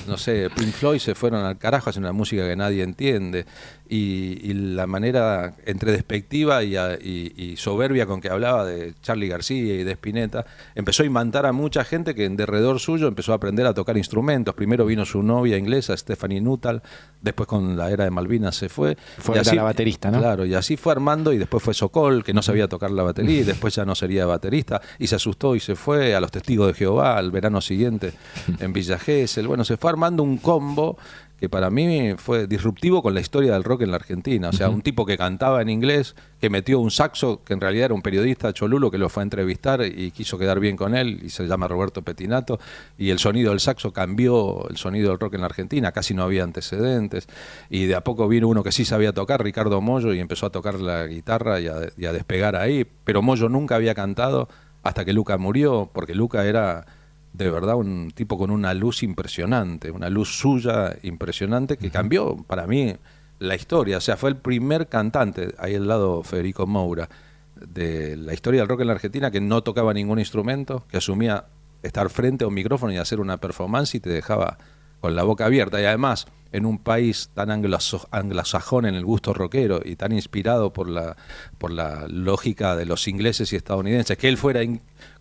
[0.07, 3.45] No, sé, Pink Floyd se fueron al carajo, hacen una música que nadie entiende.
[3.91, 8.93] Y, y la manera entre despectiva y, a- y- y soberbia con que hablaba de
[9.01, 10.45] Charlie García y de Spinetta,
[10.75, 13.97] empezó a imantar a mucha gente que en derredor suyo empezó a aprender a tocar
[13.97, 14.55] instrumentos.
[14.55, 16.83] Primero vino su novia inglesa, Stephanie Nuttall,
[17.23, 18.95] después con la era de Malvinas se fue.
[19.17, 20.19] Fue Y la- la baterista, ¿no?
[20.19, 23.41] Claro, y así fue armando y después fue Sokol, que no sabía tocar la batería
[23.41, 26.31] y después ya no sería baterista y se asustó y se fue fue a los
[26.31, 28.13] Testigos de Jehová al verano siguiente
[28.61, 29.47] en Villa Gesell.
[29.49, 30.99] Bueno, se fue armando un combo
[31.41, 34.49] que para mí fue disruptivo con la historia del rock en la Argentina.
[34.49, 37.87] O sea, un tipo que cantaba en inglés, que metió un saxo, que en realidad
[37.87, 41.21] era un periodista cholulo que lo fue a entrevistar y quiso quedar bien con él,
[41.23, 42.59] y se llama Roberto Petinato,
[42.99, 46.25] y el sonido del saxo cambió el sonido del rock en la Argentina, casi no
[46.25, 47.29] había antecedentes,
[47.71, 50.51] y de a poco vino uno que sí sabía tocar, Ricardo Mollo, y empezó a
[50.51, 54.49] tocar la guitarra y a, y a despegar ahí, pero Mollo nunca había cantado
[54.83, 56.85] hasta que Luca murió, porque Luca era
[57.33, 62.67] de verdad un tipo con una luz impresionante, una luz suya impresionante que cambió para
[62.67, 62.95] mí
[63.39, 63.99] la historia.
[63.99, 67.09] O sea, fue el primer cantante, ahí al lado Federico Moura,
[67.55, 71.47] de la historia del rock en la Argentina que no tocaba ningún instrumento, que asumía
[71.83, 74.59] estar frente a un micrófono y hacer una performance y te dejaba
[75.01, 75.81] con la boca abierta.
[75.81, 80.89] Y además, en un país tan anglosajón en el gusto rockero y tan inspirado por
[80.89, 81.17] la,
[81.59, 84.81] por la lógica de los ingleses y estadounidenses, que él fuera in-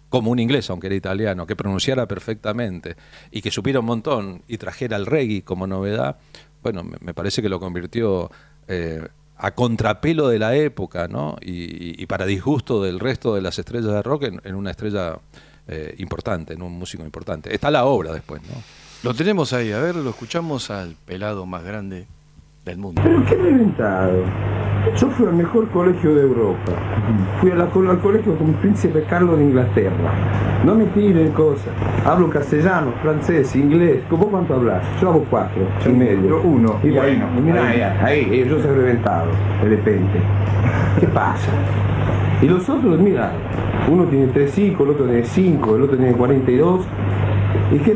[0.10, 2.96] como un inglés, aunque era italiano, que pronunciara perfectamente
[3.32, 6.18] y que supiera un montón y trajera el reggae como novedad,
[6.64, 8.32] bueno, me, me parece que lo convirtió
[8.68, 9.06] eh,
[9.38, 11.36] a contrapelo de la época, ¿no?
[11.42, 14.72] Y, y- y para disgusto del resto de las estrellas de rock en, en una
[14.72, 15.20] estrella
[15.68, 17.54] eh, importante, en un músico importante.
[17.54, 18.56] Está la obra después, ¿no?
[19.04, 22.08] Lo tenemos ahí, a ver, lo escuchamos al pelado más grande
[22.66, 23.02] del mundo.
[23.06, 24.24] Pero qué reventado.
[24.98, 26.72] Yo fui al mejor colegio de Europa.
[27.40, 30.12] Fui a la- al colegio con el príncipe Carlos de Inglaterra.
[30.66, 31.70] No me tiren cosas.
[32.04, 34.00] Hablo castellano, francés, inglés.
[34.10, 34.82] ¿Vos cuánto hablas?
[35.00, 36.42] Yo hablo cuatro y medio.
[36.44, 36.78] uno.
[36.84, 37.82] Y bueno, mirá, ahí,
[38.32, 39.28] ahí, yo soy reventado,
[39.62, 40.20] de repente.
[41.00, 41.52] ¿Qué pasa?
[42.42, 43.32] Y los otros, mira,
[43.90, 46.86] uno tiene 3,5, el otro tiene 5, el otro tiene 42.
[47.72, 47.94] ¿Y qué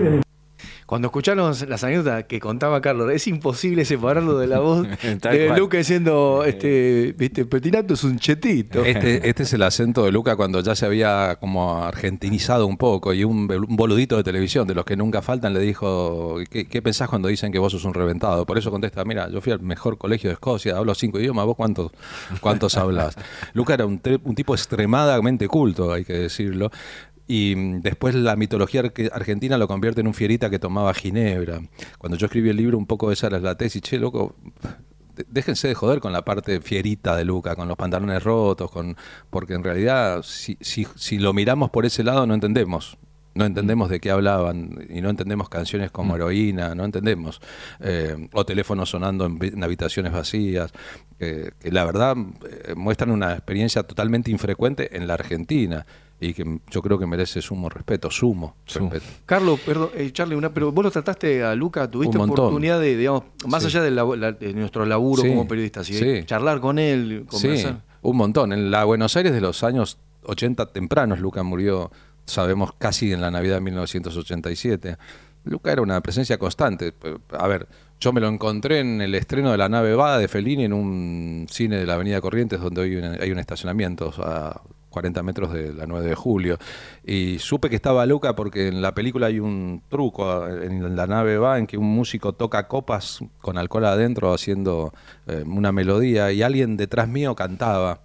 [0.92, 4.86] Cuando escucharon las anécdotas que contaba Carlos, es imposible separarlo de la voz
[5.32, 5.48] de.
[5.58, 8.84] Luca diciendo, este, viste, Petinato es un chetito.
[8.84, 13.14] Este, este es el acento de Luca cuando ya se había como argentinizado un poco
[13.14, 16.82] y un, un boludito de televisión, de los que nunca faltan, le dijo, ¿qué, qué
[16.82, 18.46] pensás cuando dicen que vos sos un reventado?
[18.46, 21.56] Por eso contesta, mira, yo fui al mejor colegio de Escocia, hablo cinco idiomas, ¿vos
[21.56, 21.94] cuántos,
[22.42, 23.16] cuántos hablas?
[23.54, 26.70] Luca era un, tre- un tipo extremadamente culto, hay que decirlo.
[27.28, 31.62] Y mm, después la mitología argentina lo convierte en un fierita que tomaba ginebra.
[31.98, 34.36] Cuando yo escribí el libro, un poco esa era la tesis, che, loco,
[35.28, 38.96] déjense de joder con la parte fierita de Luca, con los pantalones rotos, con
[39.30, 42.98] porque en realidad si, si, si lo miramos por ese lado no entendemos.
[43.34, 47.40] No entendemos de qué hablaban y no entendemos canciones como Heroína, no entendemos.
[47.80, 50.72] Eh, o teléfonos sonando en, habitaciones vacías,
[51.18, 52.16] que, que la verdad
[52.68, 55.86] eh, muestran una experiencia totalmente infrecuente en la Argentina
[56.20, 59.06] y que yo creo que merece sumo respeto, sumo respeto.
[59.26, 63.24] Carlos, perdón, eh, Charlie, una, pero vos lo trataste a Luca, tuviste oportunidad de, digamos,
[63.48, 63.68] más Sí.
[63.70, 65.94] allá de, la- la- de nuestro laburo Sí, como periodistas, ¿sí?
[65.96, 66.24] sí.
[66.26, 67.72] charlar con él, conversar.
[67.74, 68.52] Sí, un montón.
[68.54, 71.92] En la Buenos Aires de los años 80 tempranos, Luca murió,
[72.26, 74.98] sabemos, casi en la Navidad de 1987.
[75.44, 76.94] Luca era una presencia constante.
[77.32, 77.68] A ver,
[78.00, 81.48] yo me lo encontré en el estreno de La nave Vada de Fellini en un
[81.50, 85.88] cine de la Avenida Corrientes donde hoy hay un estacionamiento a 40 metros de la
[85.88, 86.58] 9 de julio.
[87.04, 91.38] Y supe que estaba Luca porque en la película hay un truco en la nave
[91.38, 94.94] va en que un músico toca copas con alcohol adentro haciendo
[95.28, 98.02] eh, una melodía y alguien detrás mío cantaba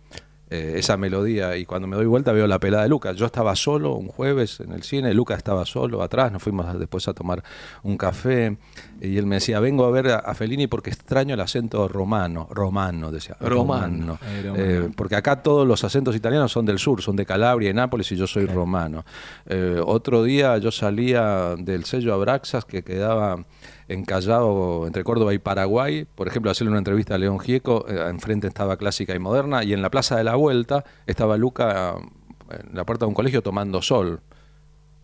[0.50, 3.16] eh, esa melodía y cuando me doy vuelta veo la pelada de Lucas.
[3.16, 7.08] Yo estaba solo un jueves en el cine, Lucas estaba solo atrás, nos fuimos después
[7.08, 7.42] a tomar
[7.82, 8.56] un café
[9.00, 12.48] y él me decía, vengo a ver a, a Fellini porque extraño el acento romano,
[12.50, 13.36] romano, decía.
[13.40, 14.18] Romano.
[14.32, 18.10] Eh, porque acá todos los acentos italianos son del sur, son de Calabria y Nápoles
[18.12, 19.04] y yo soy romano.
[19.46, 23.44] Eh, otro día yo salía del sello Abraxas que quedaba
[23.88, 28.46] encallado entre Córdoba y Paraguay, por ejemplo, hacerle una entrevista a León Gieco, eh, enfrente
[28.48, 31.94] estaba Clásica y Moderna, y en la Plaza de la Vuelta estaba Luca
[32.50, 34.20] eh, en la puerta de un colegio tomando sol.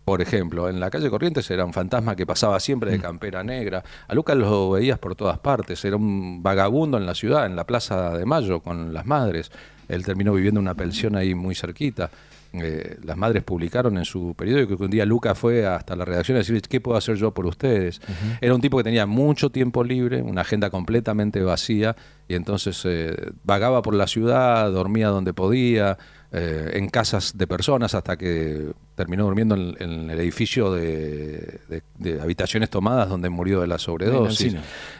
[0.05, 3.83] Por ejemplo, en la calle Corrientes era un fantasma que pasaba siempre de campera negra.
[4.05, 5.85] A Lucas lo veías por todas partes.
[5.85, 9.49] Era un vagabundo en la ciudad, en la Plaza de Mayo, con las madres.
[9.87, 12.09] Él terminó viviendo en una pensión ahí muy cerquita.
[12.53, 16.35] Eh, las madres publicaron en su periódico que un día Lucas fue hasta la redacción
[16.35, 17.99] a decirle, ¿qué puedo hacer yo por ustedes?
[18.41, 21.95] Era un tipo que tenía mucho tiempo libre, una agenda completamente vacía,
[22.27, 25.97] y entonces eh, vagaba por la ciudad, dormía donde podía,
[26.31, 31.81] eh, en casas de personas, hasta que terminó durmiendo en, en el edificio de, de-
[31.97, 34.53] de habitaciones tomadas donde murió de la sobredosis,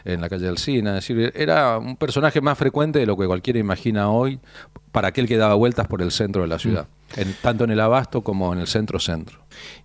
[0.05, 0.97] en la calle Alcina.
[0.97, 4.39] Es decir, era un personaje más frecuente de lo que cualquiera imagina hoy
[4.91, 7.79] para aquel que daba vueltas por el centro de la ciudad, en- tanto en el
[7.79, 9.39] abasto como en el centro-centro.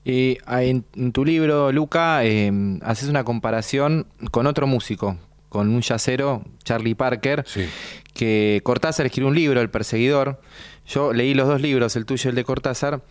[0.05, 2.51] Y ah, en, en tu libro, Luca, eh,
[2.83, 5.17] haces una comparación con otro músico,
[5.49, 7.67] con un yacero, Charlie Parker, Sí.
[8.15, 10.41] que Cortázar escribió un libro, El Perseguidor.
[10.87, 13.03] Yo leí los dos libros, el tuyo y el de Cortázar,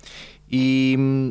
[0.49, 1.29] y mm,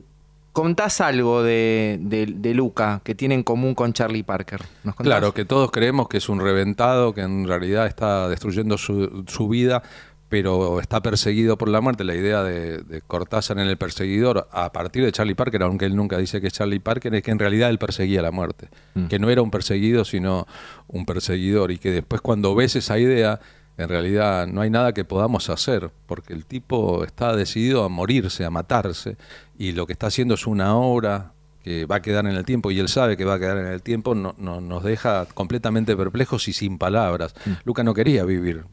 [0.53, 4.62] contás algo de, de- de Luca que tiene en común con Charlie Parker.
[4.99, 9.49] Claro, que todos creemos que es un reventado, que en realidad está destruyendo su, su
[9.49, 9.83] vida,
[10.29, 12.03] pero está perseguido por la muerte.
[12.05, 15.95] La idea de, de Cortázar en El Perseguidor, a partir de Charlie Parker, aunque él
[15.95, 18.69] nunca dice que es Charlie Parker, es que en realidad él perseguía la muerte.
[19.09, 20.47] Que no era un perseguido, sino
[20.89, 21.71] un perseguidor.
[21.71, 23.39] Y que después cuando ves esa idea,
[23.79, 28.45] en realidad no hay nada que podamos hacer, porque el tipo está decidido a morirse,
[28.45, 29.17] a matarse,
[29.59, 32.71] y lo que está haciendo es una obra que va a quedar en el tiempo
[32.71, 35.97] y él sabe que va a quedar en el tiempo, no, no- nos deja completamente
[35.97, 37.35] perplejos y sin palabras.
[37.65, 38.65] Luca no quería vivir.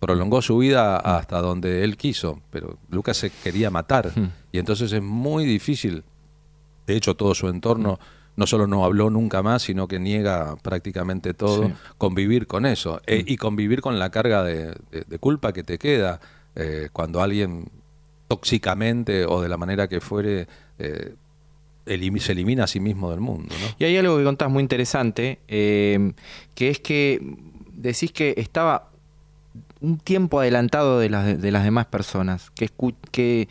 [0.00, 4.12] Prolongó su vida hasta donde él quiso, pero Luca se quería matar.
[4.50, 6.02] Y entonces es muy difícil.
[6.86, 8.00] De hecho, todo su entorno
[8.36, 11.74] no solo no habló nunca más, sino que niega prácticamente todo, Sí.
[11.98, 13.00] convivir con eso.
[13.06, 16.18] E- y convivir con la carga de, de- de culpa que te queda
[16.56, 17.66] eh, cuando alguien
[18.28, 20.46] tóxicamente o de la manera que fuere
[20.78, 21.14] eh,
[21.86, 23.54] elim- se elimina a sí mismo del mundo.
[23.60, 23.66] ¿no?
[23.78, 26.12] Y hay algo que contás muy interesante, eh,
[26.54, 27.20] que es que
[27.72, 28.89] decís que estaba
[29.80, 32.68] un tiempo adelantado de las, de las demás personas, que,
[33.10, 33.48] que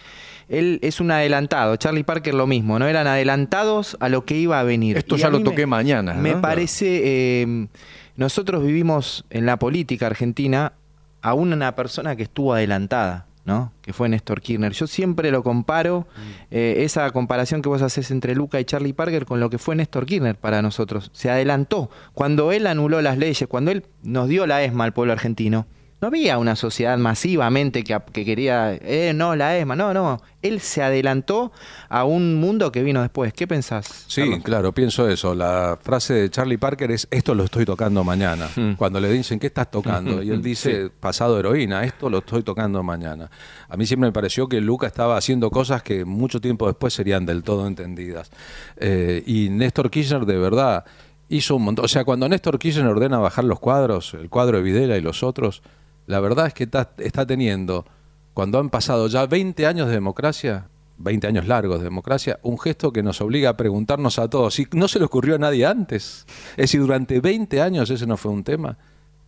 [0.47, 2.87] él es un adelantado, Charlie Parker lo mismo, ¿no?
[2.87, 4.97] Eran adelantados a lo que iba a venir.
[4.97, 7.01] Esto Y ya lo toqué me- mañana, Me parece,
[7.41, 7.67] eh,
[8.15, 10.73] nosotros vivimos en la política argentina
[11.21, 13.25] a una persona que estuvo adelantada.
[13.45, 13.71] ¿no?
[13.81, 14.73] que fue Néstor Kirchner.
[14.73, 16.05] Yo siempre lo comparo,
[16.51, 19.75] eh, esa comparación que vos haces entre Luca y Charlie Parker con lo que fue
[19.75, 21.09] Néstor Kirchner para nosotros.
[21.15, 21.89] Se adelantó.
[22.13, 25.65] Cuando él anuló las leyes, cuando él nos dio la ESMA al pueblo argentino,
[26.01, 30.21] no había una sociedad masivamente que, que quería, eh, no, la ESMA, no, no.
[30.41, 31.51] Él se adelantó
[31.89, 33.33] a un mundo que vino después.
[33.33, 34.05] ¿Qué pensás?
[34.07, 34.39] Sí, Carlos?
[34.43, 35.35] claro, pienso eso.
[35.35, 38.47] La frase de Charlie Parker es, esto lo estoy tocando mañana.
[38.55, 38.73] Mm.
[38.75, 40.23] Cuando le dicen, ¿qué estás tocando?
[40.23, 43.29] Y él dice, pasado heroína, esto lo estoy tocando mañana.
[43.67, 47.25] A mí siempre me pareció que Luca estaba haciendo cosas que mucho tiempo después serían
[47.25, 48.31] del todo entendidas.
[48.77, 50.85] Eh, y Néstor Kirchner, de verdad,
[51.27, 51.83] hizo un montón.
[51.83, 55.21] O sea, cuando Néstor Kirchner ordena bajar los cuadros, el cuadro de Videla y los
[55.23, 55.61] otros,
[56.09, 57.85] la verdad es que está, está teniendo,
[58.33, 60.67] cuando han pasado ya 20 años de democracia,
[60.97, 64.65] 20 años largos de democracia, un gesto que nos obliga a preguntarnos a todos, si
[64.71, 66.25] no se le ocurrió a nadie antes.
[66.53, 68.79] Es decir, durante 20 años ese no fue un tema.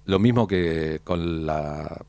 [0.06, 2.02] Lo mismo que con la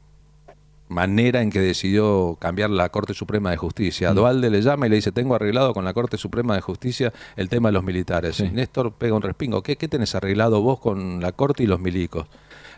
[0.88, 4.08] manera en que decidió cambiar la Corte Suprema de Justicia.
[4.08, 7.12] A Dualde le llama y le dice, tengo arreglado con la Corte Suprema de Justicia
[7.36, 8.40] el tema de los militares.
[8.40, 9.62] Y Néstor pega un respingo.
[9.62, 12.26] ¿Qué, ¿Qué tenés arreglado vos con la Corte y los milicos?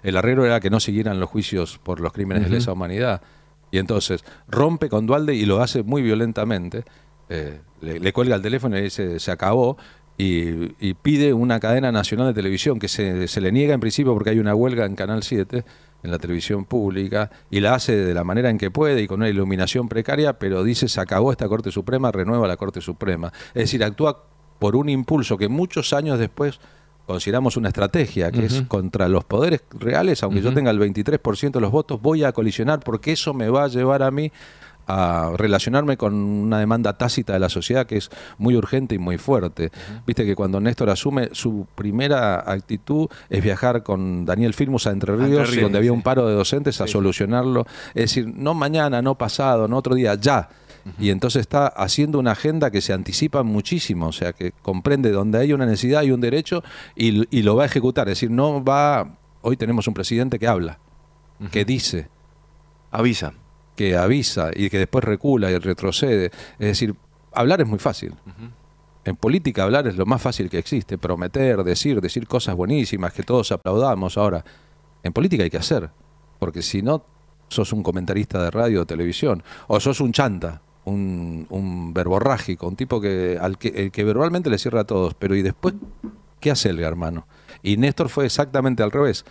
[0.04, 3.22] El arreglo era que no siguieran los juicios por los crímenes de lesa humanidad.
[3.70, 6.84] Y entonces rompe con Dualde y lo hace muy violentamente.
[7.28, 9.76] Eh, le, le cuelga el teléfono y dice, se acabó.
[10.16, 14.12] Y, y pide una cadena nacional de televisión que se, se le niega en principio
[14.12, 15.64] porque hay una huelga en Canal 7,
[16.04, 19.20] en la televisión pública, y la hace de la manera en que puede y con
[19.20, 23.32] una iluminación precaria, pero dice, se acabó esta Corte Suprema, renueva la Corte Suprema.
[23.48, 24.22] Es decir, actúa
[24.60, 26.60] por un impulso que muchos años después
[27.06, 31.60] consideramos una estrategia, que es contra los poderes reales, aunque yo tenga el 23% de
[31.60, 34.32] los votos, voy a colisionar porque eso me va a llevar a mí
[34.86, 39.18] a relacionarme con una demanda tácita de la sociedad que es muy urgente y muy
[39.18, 39.70] fuerte.
[40.06, 45.16] Viste que cuando Néstor asume, su primera actitud es viajar con Daniel Firmus a Entre
[45.16, 47.66] Ríos, Ríos, donde había un paro de docentes a solucionarlo.
[47.94, 50.48] Es decir, no mañana, no pasado, no otro día, ya.
[50.98, 55.38] Y entonces está haciendo una agenda que se anticipa muchísimo, o sea, que comprende donde
[55.38, 56.62] hay una necesidad y un derecho
[56.94, 58.08] y, y lo va a ejecutar.
[58.08, 59.16] Es decir, no va...
[59.40, 60.78] Hoy tenemos un presidente que habla,
[61.50, 62.08] que dice,
[62.90, 63.32] Avisa.
[63.76, 66.30] que avisa y que después recula y retrocede.
[66.58, 66.94] Es decir,
[67.32, 68.14] hablar es muy fácil.
[69.04, 73.22] En política hablar es lo más fácil que existe, prometer, decir, decir cosas buenísimas, que
[73.22, 74.16] todos aplaudamos.
[74.16, 74.44] Ahora,
[75.02, 75.90] en política hay que hacer,
[76.38, 77.04] porque si no,
[77.48, 82.76] sos un comentarista de radio o televisión, o sos un chanta, un, un verborrágico, un
[82.76, 85.74] tipo que, al que, el que verbalmente le cierra a todos, pero ¿y después
[86.40, 87.26] qué hace el hermano?
[87.62, 89.24] Y Néstor fue exactamente al revés.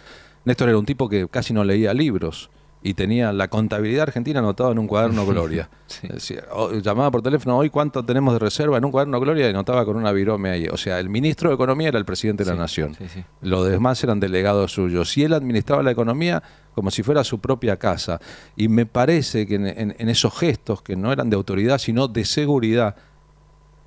[0.46, 2.50] Néstor era un tipo que casi no leía libros
[2.86, 5.70] y tenía la contabilidad argentina anotada en un cuaderno Gloria.
[6.02, 9.50] Decía, o- llamaba por teléfono, hoy cuánto tenemos de reserva en un cuaderno Gloria y
[9.52, 10.68] anotaba con una virome ahí.
[10.70, 12.96] O sea, el ministro de Economía era el presidente de la Nación.
[12.96, 13.24] sí.
[13.42, 15.16] Los demás eran delegados suyos.
[15.18, 16.44] Y él administraba la economía
[16.74, 18.20] como si fuera su propia casa.
[18.56, 22.96] Y me parece que en, esos gestos que no eran de autoridad, sino de seguridad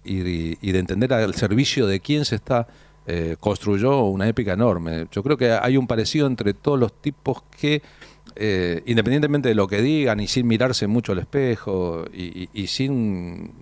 [0.05, 0.19] y,
[0.73, 2.69] de entender al servicio de quién se está,
[3.07, 5.07] eh, construyó una épica enorme.
[5.11, 7.83] Yo creo que hay un parecido entre todos los tipos que,
[8.35, 13.53] eh, independientemente de lo que digan y sin mirarse mucho al espejo y- y sin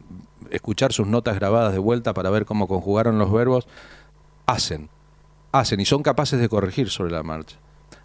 [0.51, 3.66] escuchar sus notas grabadas de vuelta para ver cómo conjugaron los verbos,
[4.47, 4.89] hacen,
[5.53, 7.57] hacen y son capaces de corregir sobre la marcha.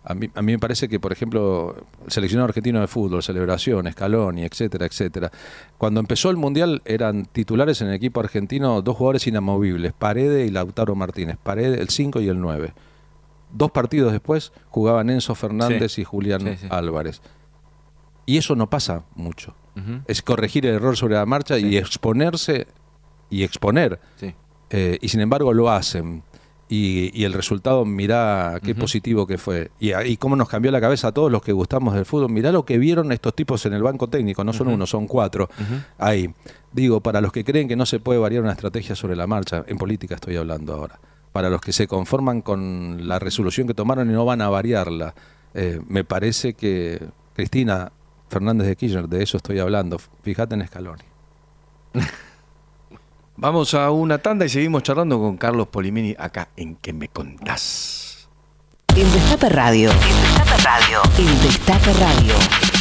[0.04, 1.76] A mí, a mí me parece que, por ejemplo,
[2.06, 5.30] el seleccionado argentino de fútbol, celebraciones, Scaloni, etcétera, etcétera.
[5.78, 10.52] Cuando empezó el Mundial eran titulares en el equipo argentino dos jugadores inamovibles, Paredes y
[10.52, 11.38] Lautaro Martínez.
[11.44, 12.74] Paredes, el 5 y el 9.
[13.52, 16.02] Dos partidos después jugaban Enzo Fernández Sí.
[16.02, 16.68] y Julián Sí, sí.
[16.70, 17.22] Álvarez.
[18.26, 19.56] Y eso no pasa mucho.
[20.08, 22.68] Es corregir el error sobre la marcha y exponerse
[23.30, 24.00] y exponer.
[24.70, 26.22] Eh, y sin embargo lo hacen.
[26.72, 29.72] Y, y el resultado, mirá qué positivo que fue.
[29.80, 32.32] Y, y cómo nos cambió la cabeza a todos los que gustamos del fútbol.
[32.32, 34.44] Mirá lo que vieron estos tipos en el banco técnico.
[34.44, 35.50] No son uno, son cuatro.
[35.98, 36.32] Ahí.
[36.72, 39.64] Digo, para los que creen que no se puede variar una estrategia sobre la marcha,
[39.68, 41.00] en política estoy hablando ahora.
[41.32, 45.16] Para los que se conforman con la resolución que tomaron y no van a variarla,
[45.56, 47.04] eh, me parece que
[47.36, 47.92] Cristina
[48.30, 49.98] Fernández de Kirchner, de eso estoy hablando.
[50.22, 51.04] Fíjate en Scaloni.
[53.42, 58.28] Vamos a una tanda y seguimos charlando con Carlos Polimini acá en ¿Qué me contás?
[58.94, 59.92] En Destape Radio.
[59.92, 61.02] En Destape Radio.
[61.18, 62.79] En Destape Radio.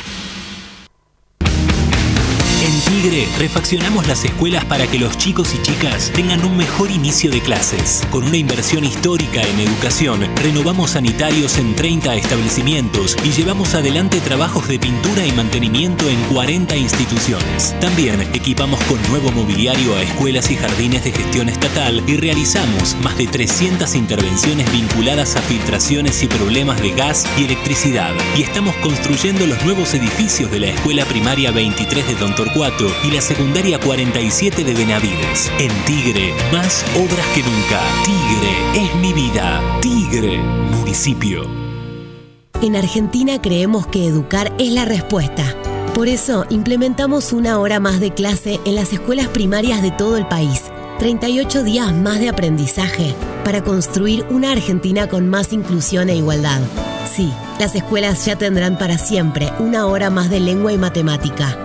[2.60, 7.30] En Tigre refaccionamos las escuelas para que los chicos y chicas tengan un mejor inicio
[7.30, 8.02] de clases.
[8.10, 14.66] Con una inversión histórica en educación, renovamos sanitarios en 30 establecimientos y llevamos adelante trabajos
[14.66, 17.78] de pintura y mantenimiento en 40 instituciones.
[17.80, 23.16] También equipamos con nuevo mobiliario a escuelas y jardines de gestión estatal y realizamos más
[23.18, 28.14] de 300 intervenciones vinculadas a filtraciones y problemas de gas y electricidad.
[28.36, 32.34] Y estamos construyendo los nuevos edificios de la Escuela Primaria 23 de Don
[33.04, 35.50] Y la Secundaria 47 de Benavides.
[35.58, 37.80] En Tigre, más obras que nunca.
[38.04, 39.62] Tigre es mi vida.
[39.80, 41.46] Tigre, municipio.
[42.62, 45.54] En Argentina creemos que educar es la respuesta.
[45.94, 50.26] Por eso implementamos una hora más de clase en las escuelas primarias de todo el
[50.26, 50.64] país.
[50.98, 56.60] 38 días más de aprendizaje para construir una Argentina con más inclusión e igualdad.
[57.08, 61.56] Sí, las escuelas ya tendrán para siempre una hora más de lengua y matemática.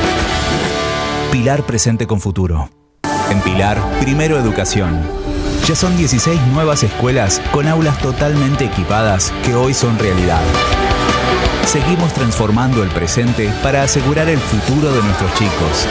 [1.34, 2.70] Pilar presente con futuro.
[3.30, 5.02] En Pilar, primero educación.
[5.68, 10.42] Ya son 16 nuevas escuelas con aulas totalmente equipadas que hoy son realidad.
[11.66, 15.88] Seguimos transformando el presente para asegurar el futuro de nuestros chicos.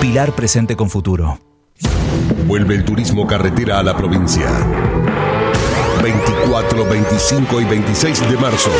[0.00, 1.38] Pilar presente con futuro.
[2.46, 4.48] Vuelve el turismo carretera a la provincia.
[6.02, 8.70] 24, 25 y 26 de marzo.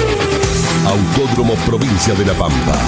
[0.86, 2.78] Autódromo Provincia de La Pampa.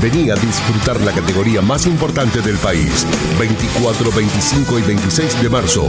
[0.00, 3.06] Vení a disfrutar la categoría más importante del país.
[3.38, 5.88] 24, 25 y 26 de marzo.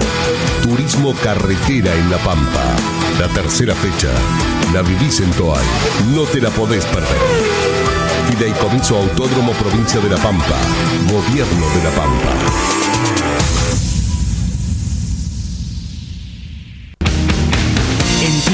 [0.63, 2.75] Turismo carretera en La Pampa.
[3.19, 4.09] La tercera fecha.
[4.73, 5.65] La vivís en Toay.
[6.15, 7.19] No te la podés perder.
[8.29, 10.57] Fideicomiso Autódromo Provincia de La Pampa.
[11.09, 12.90] Gobierno de La Pampa.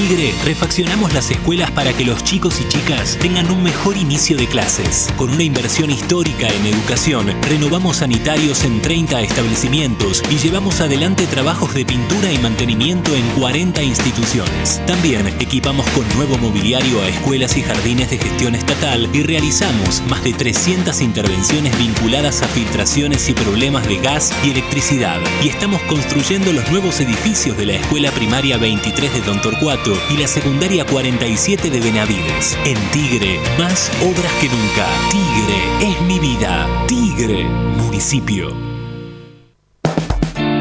[0.08, 5.10] Refaccionamos las escuelas para que los chicos y chicas tengan un mejor inicio de clases.
[5.18, 11.74] Con una inversión histórica en educación, renovamos sanitarios en 30 establecimientos y llevamos adelante trabajos
[11.74, 14.82] de pintura y mantenimiento en 40 instituciones.
[14.86, 20.24] También equipamos con nuevo mobiliario a escuelas y jardines de gestión estatal y realizamos más
[20.24, 25.20] de 300 intervenciones vinculadas a filtraciones y problemas de gas y electricidad.
[25.44, 30.18] Y estamos construyendo los nuevos edificios de la Escuela Primaria 23 de Don Torcuato y
[30.18, 32.58] la Secundaria 47 de Benavides.
[32.66, 34.86] En Tigre, más obras que nunca.
[35.10, 36.68] Tigre es mi vida.
[36.88, 38.52] Tigre, municipio.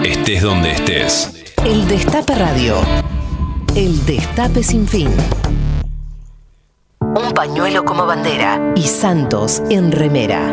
[0.04, 1.32] Estés donde estés.
[1.64, 2.76] El Destape Radio.
[3.74, 5.08] El Destape sin fin.
[7.00, 10.52] Un pañuelo como bandera y Santos en remera.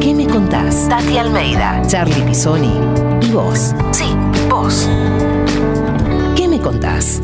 [0.00, 0.88] ¿Qué me contás?
[0.88, 2.72] Tati Almeida, Charlie Pisoni
[3.22, 3.74] y vos.
[3.92, 4.06] Sí,
[4.48, 4.88] vos.
[6.34, 7.20] ¿Qué me contás?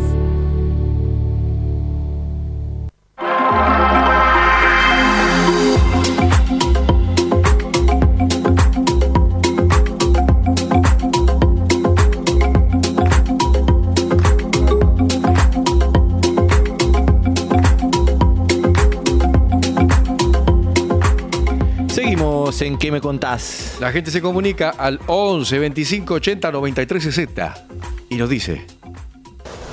[22.62, 23.76] Seguimos en ¿Qué me contás?
[23.80, 27.66] La gente se comunica al 11 25 80 93 60
[28.08, 28.64] y nos dice: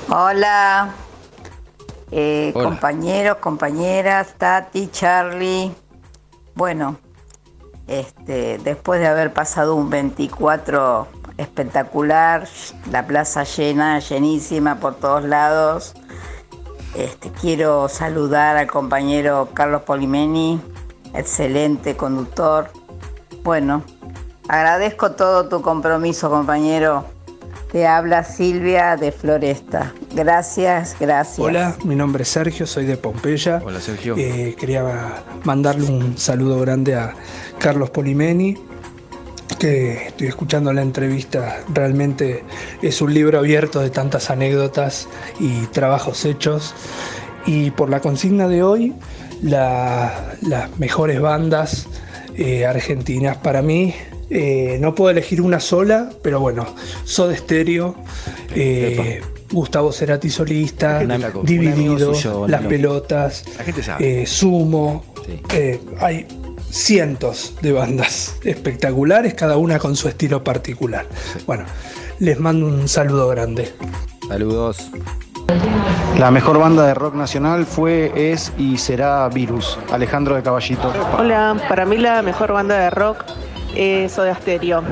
[0.08, 0.90] Hola,
[2.10, 2.68] eh, Hola.
[2.68, 5.72] compañeros, compañeras, Tati, Charlie.
[6.56, 6.98] Bueno,
[7.86, 12.48] este, después de haber pasado un 24 espectacular,
[12.90, 15.94] la plaza llena, llenísima por todos lados,
[16.96, 20.60] este, quiero saludar al compañero Carlos Polimeni,
[21.14, 22.79] excelente conductor.
[23.42, 23.82] Bueno,
[24.48, 27.04] agradezco todo tu compromiso, compañero.
[27.72, 29.92] Te habla Silvia de Floresta.
[30.14, 31.38] Gracias, gracias.
[31.38, 33.62] Hola, mi nombre es Sergio, soy de Pompeya.
[33.64, 34.16] Hola, Sergio.
[34.18, 37.14] Eh, quería mandarle un saludo grande a
[37.58, 38.56] Carlos Polimeni,
[39.60, 41.58] que estoy escuchando la entrevista.
[41.72, 42.44] Realmente
[42.82, 46.74] es un libro abierto de tantas anécdotas y trabajos hechos.
[47.46, 48.94] Y por la consigna de hoy,
[49.42, 51.86] la- las mejores bandas
[52.40, 53.94] eh, argentinas para mí.
[54.30, 56.64] eh, no puedo elegir una sola, pero bueno,
[57.04, 57.96] Soda Stereo,
[58.54, 59.20] eh,
[59.52, 62.62] Gustavo Cerati solista, un Dividido, suyo, Las.
[62.66, 64.22] Pelotas, La gente sabe.
[64.22, 65.04] eh, Sumo.
[66.00, 66.26] hay
[66.70, 71.06] cientos de bandas espectaculares, cada una con su estilo particular.
[71.46, 71.64] Bueno,
[72.20, 73.72] les mando un saludo grande.
[74.28, 74.90] Saludos.
[76.18, 80.92] La mejor banda de rock nacional fue, es y será Virus, Alejandro de Caballito.
[81.18, 83.24] Hola, para mí la mejor banda de rock
[83.74, 84.82] es Soda Stereo.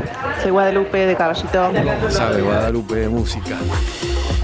[0.42, 1.70] Soy Guadalupe de Caballito.
[2.08, 3.56] Sabe Guadalupe de música.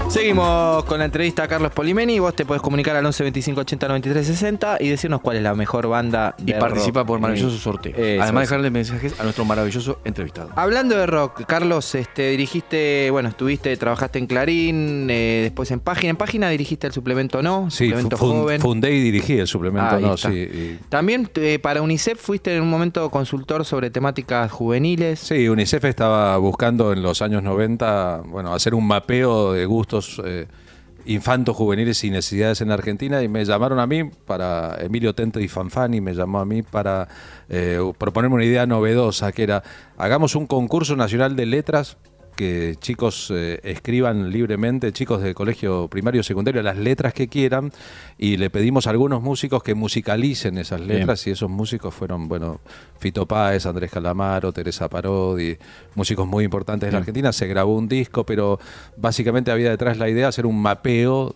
[0.09, 2.19] Seguimos con la entrevista a Carlos Polimeni.
[2.19, 5.55] Vos te podés comunicar al 11 25 80 93 60 y decirnos cuál es la
[5.55, 7.07] mejor banda Y participa rock.
[7.07, 7.93] por maravilloso sorteo.
[7.97, 8.49] Eso Además, es.
[8.49, 10.51] dejarle mensajes a nuestro maravilloso entrevistado.
[10.55, 16.11] Hablando de rock, Carlos, este, dirigiste, bueno, estuviste, trabajaste en Clarín, eh, después en Página.
[16.11, 18.61] En Página dirigiste el suplemento No, Sí, suplemento fun- joven.
[18.61, 20.29] fundé y dirigí el suplemento, Ahí no, está.
[20.29, 20.37] sí.
[20.37, 25.19] y- También eh, para UNICEF fuiste en un momento consultor sobre temáticas juveniles.
[25.19, 30.47] Sí, UNICEF estaba buscando en los años 90, bueno, hacer un mapeo de gustos eh,
[31.05, 35.47] infantos, juveniles y necesidades en Argentina y me llamaron a mí para, Emilio Tente y
[35.47, 37.07] Fanfani me llamó a mí para
[37.49, 39.63] eh, proponerme una idea novedosa que era,
[39.97, 41.97] hagamos un concurso nacional de letras
[42.35, 47.71] que chicos eh, escriban libremente, chicos de colegio primario y secundario, las letras que quieran
[48.17, 50.99] y le pedimos a algunos músicos que musicalicen esas Bien.
[50.99, 52.59] letras y esos músicos fueron, bueno,
[52.99, 55.57] Fito Páez, Andrés Calamaro, Teresa Parodi,
[55.95, 56.99] músicos muy importantes de la.
[56.99, 57.31] Argentina.
[57.31, 58.59] Se grabó un disco, pero
[58.97, 61.35] básicamente había detrás la idea de hacer un mapeo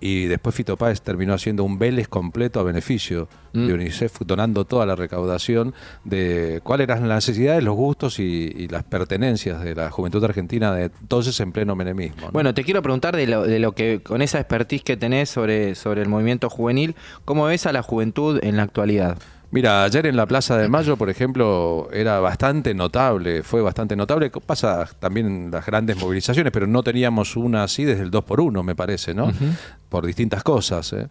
[0.00, 3.66] y después Fito Páez terminó haciendo un Vélez completo a beneficio Mm.
[3.66, 5.74] de UNICEF, donando toda la recaudación
[6.04, 10.72] de cuáles eran las necesidades, los gustos y, y las pertenencias de la juventud argentina
[10.72, 12.26] de entonces en pleno menemismo.
[12.26, 12.32] ¿no?
[12.32, 15.74] Bueno, te quiero preguntar de lo, de lo que, con esa expertise que tenés sobre,
[15.74, 16.94] sobre el movimiento juvenil,
[17.24, 19.18] ¿cómo ves a la juventud en la actualidad?
[19.52, 24.30] Mira, ayer en la Plaza de Mayo, por ejemplo, era bastante notable, fue bastante notable.
[24.30, 28.40] Pasa también en las grandes movilizaciones, pero no teníamos una así desde el 2 por
[28.40, 29.32] 1 me parece, ¿no?
[29.88, 30.92] Por distintas cosas.
[30.92, 31.08] ¿eh?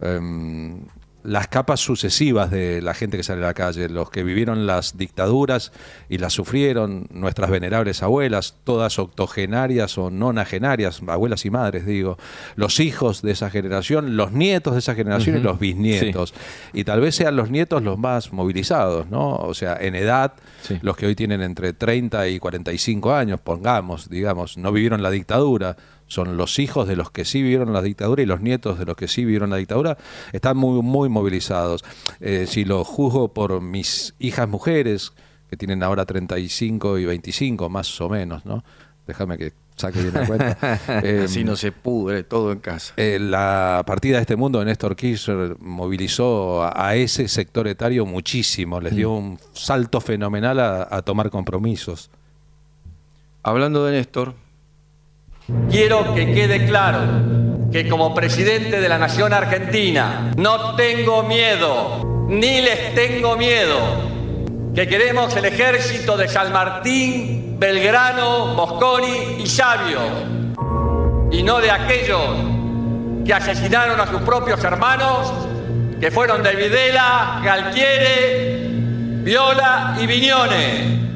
[0.00, 0.80] Em,
[1.24, 4.96] las capas sucesivas de la gente que sale a la calle, los que vivieron las
[4.96, 5.72] dictaduras
[6.08, 12.18] y las sufrieron, nuestras venerables abuelas, todas octogenarias o nonagenarias, abuelas y madres, digo,
[12.56, 16.34] los hijos de esa generación, los nietos de esa generación y los bisnietos.
[16.72, 19.36] Y tal vez sean los nietos los más movilizados, ¿no?
[19.36, 20.34] O sea, en edad,
[20.82, 25.76] los que hoy tienen entre 30 y 45 años, pongamos, digamos, no vivieron la dictadura,
[26.12, 28.96] son los hijos de los que sí vivieron la dictadura y los nietos de los
[28.96, 29.96] que sí vivieron la dictadura,
[30.32, 31.84] están muy, muy movilizados.
[32.20, 35.12] Eh, si lo juzgo por mis hijas mujeres,
[35.48, 38.62] que tienen ahora 35 y 25, más o menos, ¿no?
[39.06, 40.58] Déjame que saque bien la cuenta.
[41.02, 42.92] Eh, Así no se pudre todo en casa.
[42.96, 48.04] eh, la partida de este mundo de Néstor Kirchner movilizó a, a ese sector etario
[48.06, 52.10] muchísimo, les dio un salto fenomenal a, a tomar compromisos.
[53.42, 54.34] Hablando de Néstor,
[55.70, 57.00] Quiero que quede claro
[57.72, 63.78] que como presidente de la Nación Argentina no tengo miedo, ni les tengo miedo,
[64.74, 70.00] que queremos el ejército de San Martín, Belgrano, Mosconi y Sabio,
[71.32, 72.22] y no de aquellos
[73.24, 75.32] que asesinaron a sus propios hermanos,
[76.00, 78.68] que fueron de Videla, Galtiere,
[79.24, 81.11] Viola y Viñones.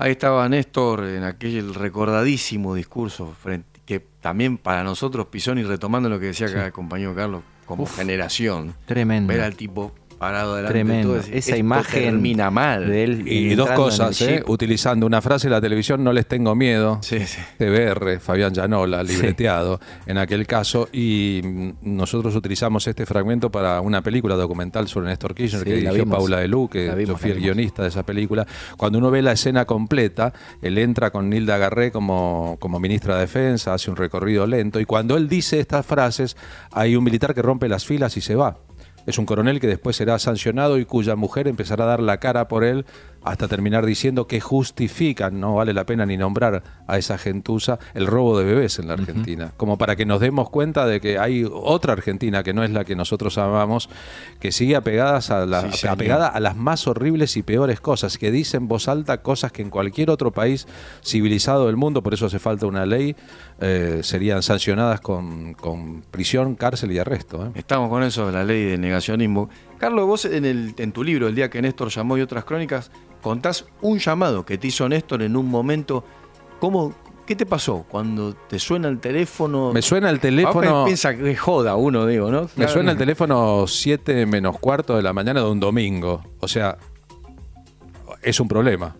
[0.00, 6.18] Ahí estaba Néstor en aquel recordadísimo discurso, frente, que también para nosotros, Pisoni, retomando lo
[6.18, 9.32] que decía acá el compañero Carlos, como generación, Tremendo.
[9.32, 11.16] ver al tipo parado delante de Tremendo.
[11.16, 12.86] Esa "Esto imagen termina mal.
[12.88, 14.44] de él Y dos cosas, ¿eh?
[14.46, 17.00] utilizando una frase de la televisión, no les tengo miedo,
[17.58, 21.40] TBR, Fabián Llanola, libreteado en aquel caso, y
[21.82, 26.18] nosotros utilizamos este fragmento para una película documental sobre Néstor Kirchner Sí, que dirigió vimos.
[26.18, 28.46] Paula Delú, que yo fui el guionista de esa película.
[28.76, 33.22] Cuando uno ve la escena completa, él entra con Nilda Garré como, como ministra de
[33.22, 36.36] Defensa, hace un recorrido lento, y cuando él dice estas frases,
[36.72, 38.58] hay un militar que rompe las filas y se va.
[39.06, 42.48] Es un coronel que después será sancionado y cuya mujer empezará a dar la cara
[42.48, 42.84] por él
[43.22, 48.06] hasta terminar diciendo que justifican, no vale la pena ni nombrar a esa gentuza, el
[48.06, 49.52] robo de bebés en la Argentina.
[49.56, 52.84] Como para que nos demos cuenta de que hay otra Argentina que no es la
[52.84, 53.88] que nosotros amamos,
[54.40, 58.30] que sigue apegadas a la- Sí, apegada a las más horribles y peores cosas, que
[58.30, 60.66] dice en voz alta cosas que en cualquier otro país
[61.04, 63.16] civilizado del mundo, por eso hace falta una ley,
[63.60, 67.46] eh, serían sancionadas con, con prisión, cárcel y arresto.
[67.46, 67.50] ¿eh?
[67.54, 69.50] Estamos con eso la ley de negacionismo.
[69.80, 72.90] Carlos, vos en, el, en tu libro, El día que Néstor llamó y otras crónicas,
[73.22, 76.04] contás un llamado que te hizo Néstor en un momento.
[76.60, 79.72] ¿Cómo, ¿Qué te pasó cuando te suena el teléfono?
[79.72, 80.84] Me suena el teléfono.
[80.84, 82.50] Piensa que joda uno, digo, ¿no?
[82.56, 86.22] Me suena el teléfono 7 menos cuarto de la mañana de un domingo.
[86.40, 86.76] O sea,
[88.20, 88.94] es un problema.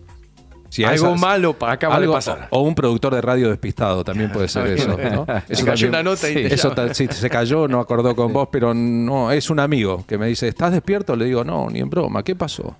[0.71, 2.47] Si Algo esas- malo pa- acaba de pasar.
[2.49, 4.97] O un productor de radio despistado también puede ser eso.
[4.97, 5.25] ¿no?
[5.51, 8.47] Se cayó una nota y sí, te eso sí, se cayó, no acordó con vos,
[8.49, 11.17] pero no, es un amigo que me dice, ¿estás despierto?
[11.17, 12.77] Le digo, no, ni en broma, ¿qué pasó?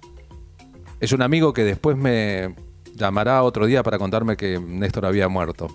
[1.02, 2.56] Es un amigo que después me
[2.96, 5.68] llamará otro día para contarme que Néstor había muerto.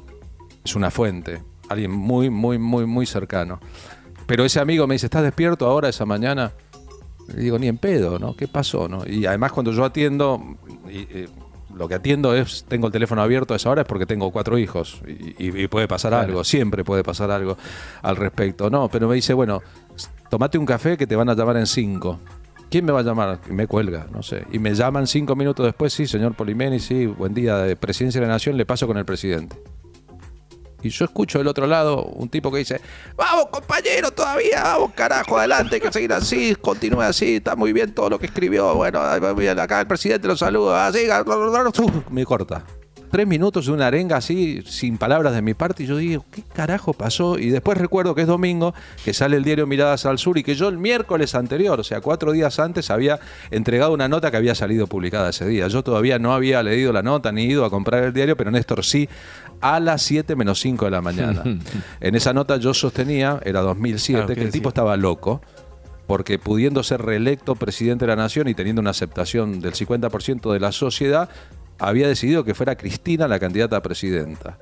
[0.65, 3.61] Es una fuente, alguien muy, muy, muy, muy cercano.
[4.27, 6.53] Pero ese amigo me dice, ¿estás despierto ahora esa mañana?
[7.29, 8.35] Le digo, ni en pedo, ¿no?
[8.35, 8.89] ¿Qué pasó?
[8.89, 9.03] ¿no?
[9.07, 10.41] Y además cuando yo atiendo,
[10.89, 11.29] y, eh,
[11.77, 14.57] lo que atiendo es, tengo el teléfono abierto a esa hora es porque tengo cuatro
[14.59, 16.27] hijos y, y- y puede pasar Claro.
[16.27, 17.57] algo, siempre puede pasar algo
[18.03, 18.71] al respecto.
[18.71, 19.63] No, pero me dice, bueno,
[20.31, 22.19] tomate un café que te van a llamar en cinco.
[22.71, 23.39] ¿Quién me va a llamar?
[23.49, 24.45] Y me cuelga, no sé.
[24.53, 28.27] Y me llaman cinco minutos después, sí, señor Polimeni, sí, buen día, de Presidencia de
[28.27, 29.57] la Nación, le paso con el presidente.
[30.83, 32.81] Y yo escucho del otro lado un tipo que dice,
[33.17, 37.95] vamos compañero, todavía, vamos carajo, adelante, hay que seguir así, continúe así, está muy bien
[37.95, 41.07] todo lo que escribió, bueno, acá el presidente lo saluda, así,
[41.83, 42.65] uf, me corta.
[43.09, 46.43] Tres minutos de una arenga así, sin palabras de mi parte, y yo digo, ¿qué
[46.43, 47.39] carajo pasó?
[47.39, 48.75] Y después recuerdo que es domingo,
[49.05, 52.01] que sale el diario Miradas al Sur, y que yo el miércoles anterior, o sea,
[52.01, 53.21] cuatro días antes, había
[53.53, 55.69] entregado una nota que había salido publicada ese día.
[55.69, 58.85] Yo todavía no había leído la nota ni ido a comprar el diario, pero Néstor
[58.85, 59.09] sí,
[59.61, 61.43] a las 7 menos 5 de la mañana.
[62.01, 64.59] en esa nota yo sostenía, era 2007, Claro, ¿qué que el decía?
[64.61, 65.41] tipo estaba loco,
[66.07, 70.61] porque pudiendo ser reelecto presidente de la nación y teniendo una aceptación del 50% de
[70.61, 71.29] la sociedad,
[71.79, 74.57] había decidido que fuera Cristina la candidata a presidenta.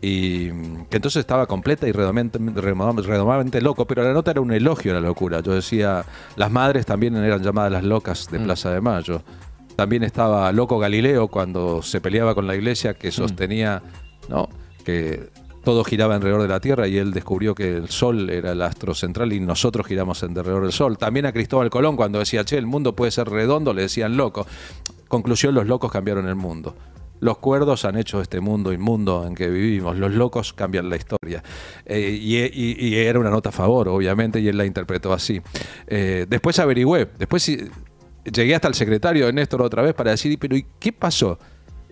[0.00, 4.52] Y mm, que entonces estaba completa y remodam- redomadamente loco, pero la nota era un
[4.52, 5.40] elogio a la locura.
[5.40, 6.04] Yo decía,
[6.36, 9.22] las madres también eran llamadas las locas de Plaza de Mayo.
[9.76, 13.82] También estaba loco Galileo cuando se peleaba con la iglesia que sostenía
[14.28, 14.48] ¿no?
[14.84, 15.30] que
[15.64, 18.94] todo giraba alrededor de la Tierra y él descubrió que el Sol era el astro
[18.94, 20.98] central y nosotros giramos alrededor del Sol.
[20.98, 24.46] También a Cristóbal Colón cuando decía, che, el mundo puede ser redondo, le decían loco.
[25.08, 26.76] Conclusión, los locos cambiaron el mundo.
[27.20, 29.96] Los cuerdos han hecho este mundo inmundo en que vivimos.
[29.96, 31.42] Los locos cambian la historia.
[31.86, 35.40] Eh, y, era una nota a favor, obviamente, y él la interpretó así.
[35.86, 37.08] Eh, después averigüé.
[37.18, 37.70] Después sí,
[38.30, 41.38] llegué hasta el secretario de Néstor otra vez para decir, pero ¿y qué pasó?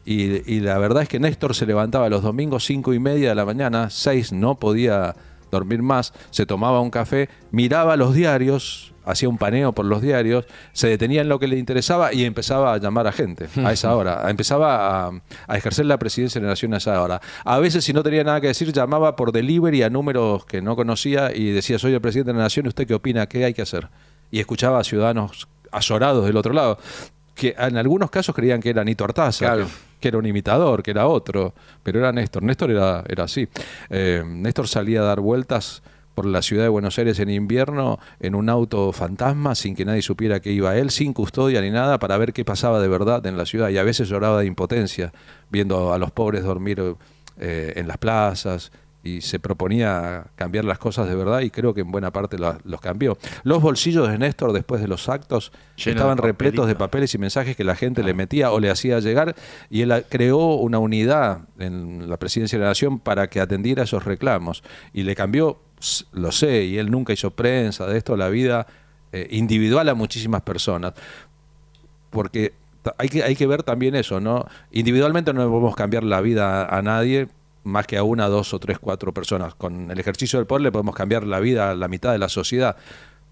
[0.05, 3.35] Y, y la verdad es que Néstor se levantaba los domingos cinco y media de
[3.35, 5.15] la mañana, seis, no podía
[5.51, 10.47] dormir más, se tomaba un café, miraba los diarios hacía un paneo por los diarios,
[10.73, 13.95] se detenía en lo que le interesaba y empezaba a llamar a gente a esa
[13.97, 14.29] hora.
[14.29, 15.13] Empezaba a,
[15.49, 17.21] a ejercer la presidencia de la Nación a esa hora.
[17.45, 20.77] A veces, si no tenía nada que decir, llamaba por delivery a números que no
[20.77, 23.27] conocía y decía, soy el presidente de la Nación, ¿usted qué opina?
[23.27, 23.89] ¿Qué hay que hacer?
[24.31, 26.79] Y escuchaba a ciudadanos azorados del otro lado,
[27.35, 29.65] que en algunos casos creían que era Nito Artaza, que,
[30.01, 32.43] que era un imitador, que era otro, pero era Néstor.
[32.43, 33.49] Néstor era, era así.
[33.91, 35.83] Eh, Néstor salía a dar vueltas
[36.15, 40.03] por la ciudad de Buenos Aires en invierno en un auto fantasma sin que nadie
[40.03, 43.37] supiera que iba él, sin custodia ni nada, para ver qué pasaba de verdad en
[43.37, 43.71] la ciudad.
[43.71, 45.13] Y a veces lloraba de impotencia,
[45.51, 46.83] viendo a los pobres dormir
[47.39, 48.73] eh, en las plazas.
[49.05, 52.59] Y se proponía cambiar las cosas de verdad y creo que en buena parte la-
[52.65, 53.19] los cambió.
[53.43, 55.51] Los bolsillos de Néstor después de los actos
[55.91, 59.01] estaban de repletos de papeles y mensajes que la gente le metía o le hacía
[59.01, 59.35] llegar
[59.71, 64.05] y él creó una unidad en la presidencia de la nación para que atendiera esos
[64.05, 65.59] reclamos y le cambió,
[66.13, 68.69] lo sé, y él nunca hizo prensa de esto, la vida
[69.11, 70.93] eh, individual a muchísimas personas
[72.11, 72.53] porque
[72.99, 74.47] hay que, hay que ver también eso, ¿no?
[74.71, 77.29] Individualmente no podemos cambiar la vida a nadie
[77.65, 79.55] más que a una, dos o tres, cuatro personas.
[79.55, 82.29] Con el ejercicio del poder le podemos cambiar la vida a la mitad de la
[82.29, 82.77] sociedad.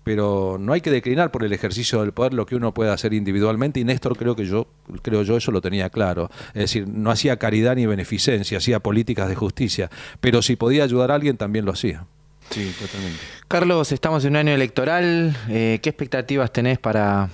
[0.02, 3.12] Pero no hay que declinar por el ejercicio del poder lo que uno puede hacer
[3.12, 4.66] individualmente y Néstor creo que yo
[5.02, 9.28] creo yo eso lo tenía claro, es decir, no hacía caridad ni beneficencia, hacía políticas
[9.28, 9.90] de justicia,
[10.22, 12.06] pero si podía ayudar a alguien también lo hacía.
[12.48, 13.20] Sí, totalmente.
[13.46, 15.36] Carlos, estamos en un año electoral.
[15.50, 17.28] eh, ¿Qué expectativas tenés para,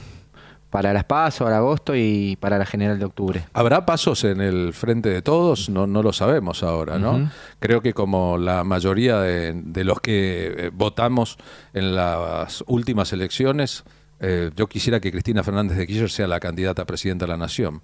[0.70, 3.44] para las PASO, para agosto y para la general de octubre?
[3.52, 5.68] ¿Habrá pasos en el frente de todos?
[5.68, 7.30] No, no lo sabemos ahora, ¿no?
[7.60, 11.38] Creo que como la mayoría de, de los que eh, votamos
[11.72, 13.84] en las últimas elecciones,
[14.18, 17.36] eh, yo quisiera que Cristina Fernández de Kirchner sea la candidata a presidenta de la
[17.36, 17.82] Nación.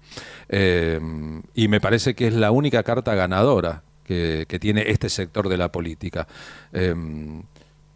[0.49, 0.99] Eh,
[1.53, 5.57] y me parece que es la única carta ganadora que, que tiene este sector de
[5.57, 6.27] la política.
[6.71, 6.93] Eh,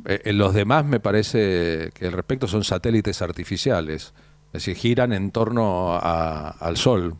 [0.05, 4.13] en los demás me parece que al respecto son satélites artificiales,
[4.48, 7.16] es decir, giran en torno a- al Sol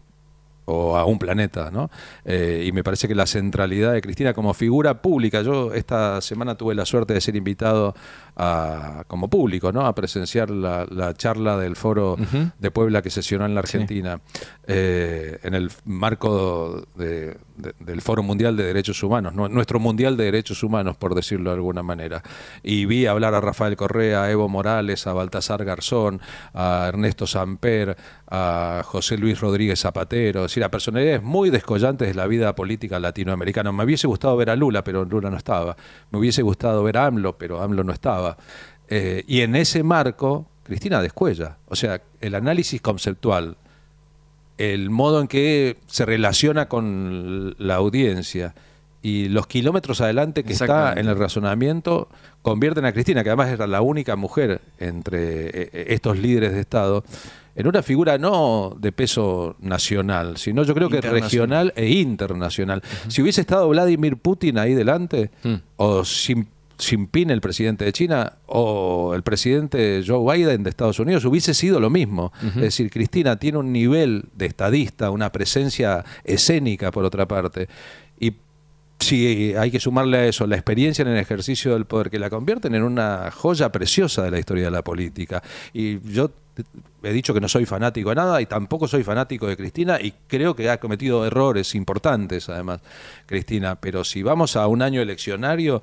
[0.70, 1.90] o a un planeta, ¿no?
[2.26, 6.56] Eh, y me parece que la centralidad de Cristina como figura pública, yo esta semana
[6.56, 7.96] tuve la suerte de ser invitado
[8.40, 9.86] a, como público, ¿no?
[9.88, 12.16] A presenciar la, la charla del foro
[12.60, 14.22] de Puebla que sesionó en la Argentina,
[14.68, 19.48] eh, en el marco de- de- del Foro Mundial de Derechos Humanos, ¿no?
[19.50, 22.22] nuestro Mundial de Derechos Humanos, por decirlo de alguna manera.
[22.62, 26.22] Y vi hablar a Rafael Correa, a Evo Morales, a Baltasar Garzón,
[26.54, 27.98] a Ernesto Samper,
[28.30, 33.00] a José Luis Rodríguez Zapatero, es decir, a personalidades muy descollantes de la vida política
[33.00, 33.72] latinoamericana.
[33.72, 35.76] Me hubiese gustado ver a Lula, pero Lula no estaba.
[36.12, 38.27] Me hubiese gustado ver a AMLO, pero AMLO no estaba.
[38.90, 41.58] Eh, y en ese marco, Cristina descuella.
[41.68, 43.58] O sea, el análisis conceptual,
[44.58, 48.56] el modo en que se relaciona con la audiencia
[49.02, 52.10] y los kilómetros adelante que está en el razonamiento
[52.42, 56.62] convierten a Cristina, que además era la única mujer entre eh, eh, estos líderes de
[56.62, 57.04] Estado,
[57.56, 62.84] en una figura no de peso nacional, sino yo creo que regional e internacional.
[63.08, 65.32] Si hubiese estado Vladimir Putin ahí delante,
[65.76, 66.46] o Xi
[66.80, 71.80] Jinping, el presidente de China, o el presidente Joe Biden de Estados Unidos, hubiese sido
[71.80, 72.32] lo mismo.
[72.44, 77.68] Es decir, Cristina tiene un nivel de estadista, una presencia escénica, por otra parte.
[78.20, 78.34] Y
[79.00, 82.30] si hay que sumarle a eso la experiencia en el ejercicio del poder, que la
[82.30, 85.42] convierten en una joya preciosa de la historia de la política.
[85.74, 86.32] Y yo
[87.04, 90.14] he dicho que no soy fanático de nada y tampoco soy fanático de Cristina y
[90.28, 92.82] creo que ha cometido errores importantes, además,
[93.26, 93.76] Cristina.
[93.76, 95.82] Pero si vamos a un año eleccionario...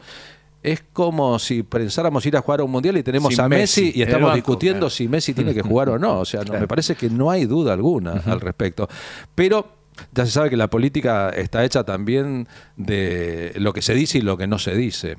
[0.65, 3.83] Es como si pensáramos ir a jugar a un mundial y tenemos Sin a Messi,
[3.83, 4.91] Messi, y estamos banco, discutiendo claro.
[4.91, 6.21] si Messi tiene que jugar o no.
[6.21, 8.89] O sea, no, me parece que no hay duda alguna al respecto.
[9.35, 9.69] Pero
[10.13, 14.21] ya se sabe que la política está hecha también de lo que se dice y
[14.23, 15.19] lo que no se dice.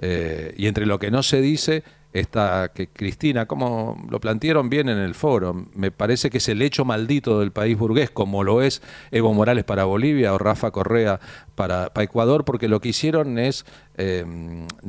[0.00, 4.88] Eh, y entre lo que no se dice está que Cristina, como lo plantearon bien
[4.88, 8.62] en el foro, me parece que es el hecho maldito del país burgués, como lo
[8.62, 11.20] es Evo Morales para Bolivia o Rafa Correa
[11.54, 13.64] para, Ecuador, porque lo que hicieron es
[13.96, 14.24] eh,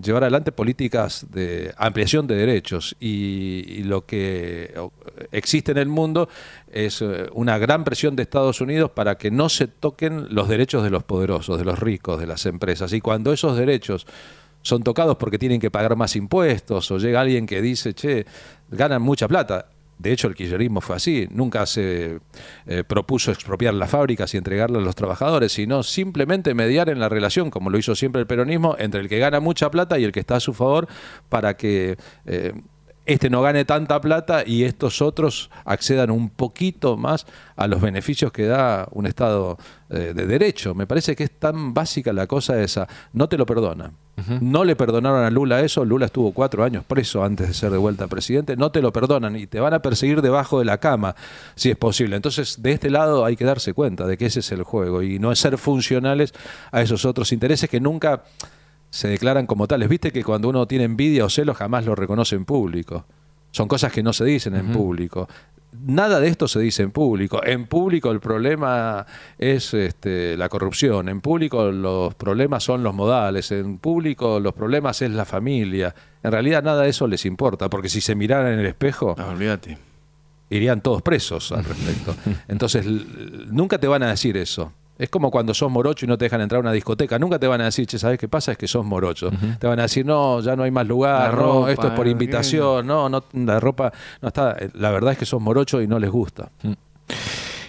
[0.02, 4.74] llevar adelante políticas de ampliación de derechos y, y lo que
[5.32, 6.30] existe en el mundo
[6.72, 10.84] es eh, una gran presión de Estados Unidos para que no se toquen los derechos
[10.84, 12.94] de los poderosos, de los ricos, de las empresas.
[12.94, 14.08] Y cuando esos derechos
[14.62, 18.26] son tocados porque tienen que pagar más impuestos o llega alguien que dice, che,
[18.70, 19.70] ganan mucha plata.
[19.98, 21.28] De hecho, el kirchnerismo fue así.
[21.30, 22.20] Nunca se
[22.66, 27.08] eh, propuso expropiar las fábricas y entregarlas a los trabajadores, sino simplemente mediar en la
[27.08, 30.12] relación, como lo hizo siempre el peronismo, entre el que gana mucha plata y el
[30.12, 30.88] que está a su favor
[31.30, 31.98] para que...
[32.26, 32.54] eh,
[33.14, 38.32] este no gane tanta plata y estos otros accedan un poquito más a los beneficios
[38.32, 39.58] que da un Estado
[39.90, 40.74] eh, de derecho.
[40.74, 42.88] Me parece que es tan básica la cosa esa.
[43.14, 43.94] No te lo perdonan.
[44.40, 45.84] No le perdonaron a Lula eso.
[45.84, 48.56] Lula estuvo cuatro años preso antes de ser de vuelta presidente.
[48.56, 51.16] No te lo perdonan y te van a perseguir debajo de la cama
[51.56, 52.16] si es posible.
[52.18, 55.18] Entonces, de este lado hay que darse cuenta de que ese es el juego y
[55.18, 56.34] no es ser funcionales
[56.72, 58.24] a esos otros intereses que nunca
[58.92, 59.90] se declaran como tales.
[59.90, 63.06] Viste que cuando uno tiene envidia o celos jamás lo reconoce en público.
[63.52, 65.28] Son cosas que no se dicen en público.
[65.86, 67.44] Nada de esto se dice en público.
[67.44, 69.06] En público el problema
[69.38, 71.10] es este, la corrupción.
[71.10, 73.52] En público los problemas son los modales.
[73.52, 75.96] En público los problemas es la familia.
[76.24, 79.78] En realidad nada de eso les importa, porque si se miraran en el espejo, olvídate.
[80.50, 82.16] irían todos presos al respecto.
[82.48, 84.74] Entonces nunca te van a decir eso.
[85.02, 87.18] Es como cuando sos morocho y no te dejan entrar a una discoteca.
[87.18, 88.52] Nunca te van a decir, che, ¿sabes qué pasa?
[88.52, 89.32] Es que sos morocho.
[89.60, 92.12] Te van a decir, no, ya no hay más lugar, no, esto es por eh,
[92.12, 93.92] invitación, no, no, la ropa
[94.22, 94.56] no está.
[94.76, 96.52] La verdad es que sos morocho y no les gusta.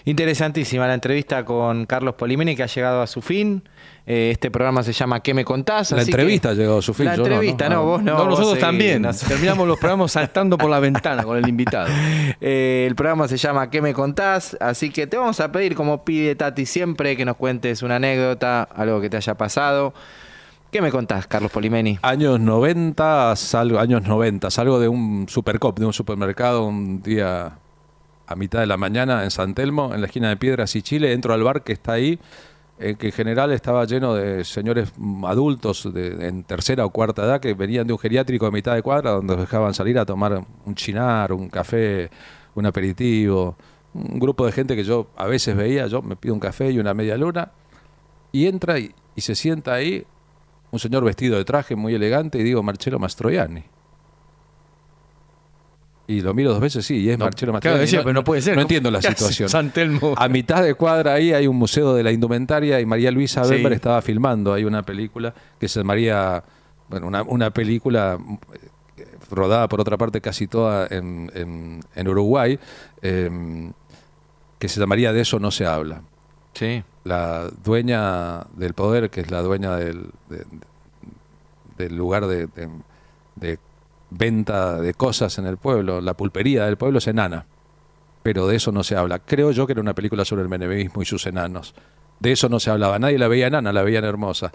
[0.05, 3.63] Interesantísima la entrevista con Carlos Polimeni que ha llegado a su fin.
[4.05, 5.93] Eh, este programa se llama ¿Qué me contás?
[5.93, 7.07] La Así que- entrevista ha llegado a su fin.
[7.07, 7.35] La yo no, ¿no?
[7.35, 8.25] entrevista, no, vos no.
[8.25, 9.07] Nosotros también.
[9.29, 11.89] Terminamos los programas saltando por la ventana con el invitado.
[12.45, 14.57] Eh, el programa se llama ¿Qué me contás?
[14.61, 18.63] Así que te vamos a pedir, como pide Tati siempre, que nos cuentes una anécdota,
[18.65, 19.95] algo que te haya pasado.
[20.73, 21.99] ¿Qué me contás, Carlos Polimeni?
[22.03, 27.59] Años 90, salgo, años 90, salgo de un supercop, de un supermercado un día
[28.27, 31.13] a mitad de la mañana en San Telmo, en la esquina de Piedras y Chile,
[31.13, 32.19] entro al bar que está ahí,
[32.83, 34.93] eh, que en general estaba lleno de señores
[35.25, 38.83] adultos de, en tercera o cuarta edad que venían de un geriátrico de mitad de
[38.83, 42.11] cuadra donde dejaban salir a tomar un chinar, un café,
[42.55, 43.57] un aperitivo,
[43.95, 46.79] un grupo de gente que yo a veces veía, yo me pido un café y
[46.79, 47.53] una media luna,
[48.33, 50.05] y entra y, y se sienta ahí
[50.73, 53.63] un señor vestido de traje muy elegante y digo Marcelo Mastroianni.
[56.13, 57.81] Y lo miro dos veces, sí, y es No, Marcelo claro, Mastroianni.
[57.83, 58.53] decía, pero no puede ser.
[58.53, 59.49] No ¿Cómo- entiendo la situación.
[59.49, 60.15] San Telmo?
[60.17, 63.51] A mitad de cuadra ahí hay un museo de la indumentaria y María Luisa Sí.
[63.55, 64.53] Bember estaba filmando.
[64.53, 66.43] Hay una película que se llamaría,
[66.89, 68.19] bueno, una, una película
[68.99, 72.59] eh, rodada por otra parte casi toda en, en- en Uruguay,
[73.01, 73.71] eh,
[74.59, 76.03] que se llamaría De eso no se habla.
[76.55, 76.83] Sí.
[77.05, 80.45] La dueña del poder, que es la dueña del, de-
[81.79, 82.69] del lugar de, de-
[83.37, 83.59] de
[84.17, 87.47] venta de cosas en el pueblo, la pulpería del pueblo es enana.
[88.23, 89.19] Pero de eso no se habla.
[89.19, 91.75] Creo yo que era una película sobre el menemismo y sus enanos.
[92.21, 92.99] De eso no se hablaba.
[92.99, 94.53] Nadie la veía enana, la veían hermosa.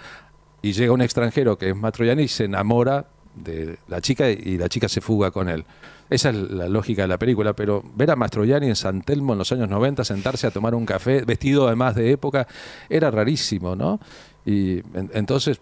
[0.62, 4.70] Y llega un extranjero que es Matroianni y se enamora de la chica y la
[4.70, 5.66] chica se fuga con él.
[6.10, 9.40] Esa es la lógica de la película, pero ver a Mastroianni en San Telmo en
[9.40, 12.48] los años 90 sentarse a tomar un café, vestido además de época,
[12.90, 14.00] era rarísimo, ¿no?
[14.46, 15.60] Y en- entonces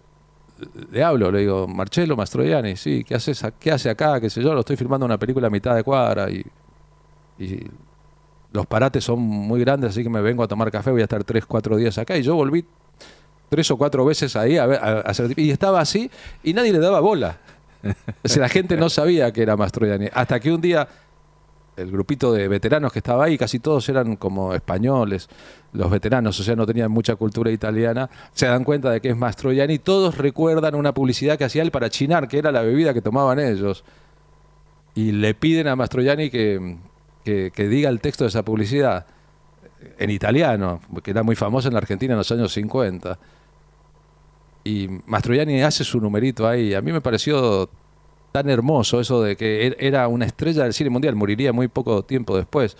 [0.91, 4.19] le hablo, le digo, Marcelo Mastroianni, sí, ¿qué, haces, ¿qué hace acá?
[4.21, 4.53] ¿Qué sé yo?
[4.53, 6.45] Lo estoy filmando una película a mitad de cuadra y,
[8.53, 11.21] los parates son muy grandes, así que me vengo a tomar café, voy a estar
[11.25, 12.15] tres, cuatro días acá.
[12.15, 12.63] Y yo volví
[13.49, 14.57] tres o cuatro veces ahí.
[15.35, 16.09] Y estaba así
[16.41, 17.37] y nadie le daba bola.
[17.83, 20.07] O la gente no sabía que era Mastroianni.
[20.13, 20.87] Hasta que un día
[21.77, 25.27] el grupito de veteranos que estaba ahí, casi todos eran como españoles,
[25.73, 29.17] los veteranos, o sea, no tenían mucha cultura italiana, se dan cuenta de que es
[29.17, 29.79] Mastroianni.
[29.79, 33.39] Todos recuerdan una publicidad que hacía él para chinar, que era la bebida que tomaban
[33.39, 33.83] ellos.
[34.93, 36.77] Y le piden a Mastroianni que,
[37.23, 39.05] que, diga el texto de esa publicidad
[39.97, 43.19] en italiano, que era muy famosa en la Argentina en los años 50.
[44.63, 46.73] Y Mastroianni hace su numerito ahí.
[46.73, 47.69] A mí me pareció
[48.35, 52.03] tan hermoso eso de que er- era una estrella del cine mundial, moriría muy poco
[52.03, 52.75] tiempo después.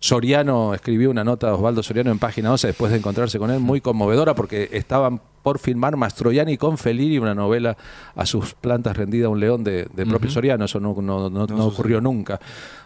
[0.00, 3.80] Soriano escribió una nota, Osvaldo Soriano, en página 11, después de encontrarse con él, muy
[3.80, 7.74] conmovedora, porque estaban por filmar Mastroianni con Fellini, una novela
[8.14, 10.30] a sus plantas rendida a un león de, de propio.
[10.30, 12.38] Soriano, eso no, no- no- no ocurrió nunca.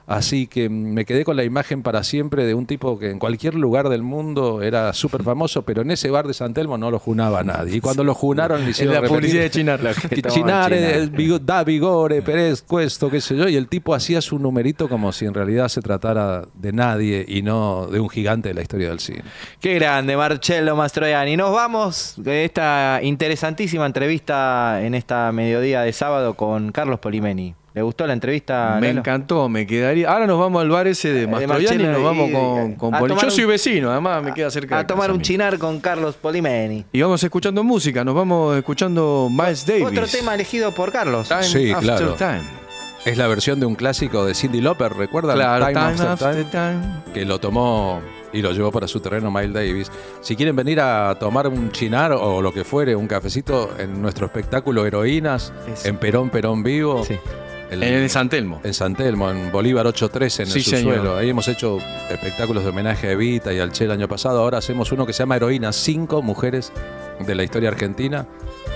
[0.05, 3.55] Así que me quedé con la imagen para siempre de un tipo que en cualquier
[3.55, 6.99] lugar del mundo era súper famoso, pero en ese bar de San Telmo no lo
[6.99, 7.77] junaba nadie.
[7.77, 9.81] Y cuando lo junaron, le hicieron la repetir publicidad de Chinar.
[10.11, 14.21] que Chinar, el vigo- da vigore, Pérez, Cuesto, qué sé yo, y el tipo hacía
[14.21, 18.49] su numerito como si en realidad se tratara de nadie y no de un gigante
[18.49, 19.23] de la historia del cine.
[19.61, 21.37] Qué grande, Marcello Mastroianni.
[21.37, 27.55] Nos vamos de esta interesantísima entrevista en esta mediodía de sábado con Carlos Polimeni.
[27.73, 28.77] ¿Le gustó la entrevista?
[28.79, 30.11] Me encantó, me quedaría.
[30.13, 33.15] Ahora nos vamos al bar ese de Mastroianni y nos vamos y- con, con Poli.
[33.19, 34.77] Yo soy vecino, además me queda cerca.
[34.77, 36.85] A de tomar casa un chinar con Carlos Polimeni.
[36.93, 39.87] Y vamos escuchando música, nos vamos escuchando Miles Davis.
[39.87, 41.29] Otro tema elegido por Carlos.
[41.29, 42.15] Time Sí, After claro.
[42.17, 42.43] Time.
[43.07, 45.37] Es la versión de un clásico de Cindy Lauper, ¿recuerdan?
[45.37, 46.81] Claro, Time Time After After Time,
[47.15, 48.03] que lo tomó
[48.33, 49.91] y lo llevó para su terreno Miles Davis.
[50.21, 54.27] Si quieren venir a tomar un chinar o lo que fuere, un cafecito en nuestro
[54.27, 55.53] espectáculo Heroínas,
[55.85, 57.05] en Perón, Perón Vivo,
[57.71, 58.61] el- En el San Telmo.
[58.65, 60.95] En San Telmo, en Bolívar 813, en el Sí, señor.
[60.97, 61.17] subsuelo.
[61.17, 61.79] Ahí hemos hecho
[62.11, 64.41] espectáculos de homenaje a Evita y al Che el año pasado.
[64.41, 66.71] Ahora hacemos uno que se llama Heroínas, cinco mujeres
[67.27, 68.27] de la historia argentina.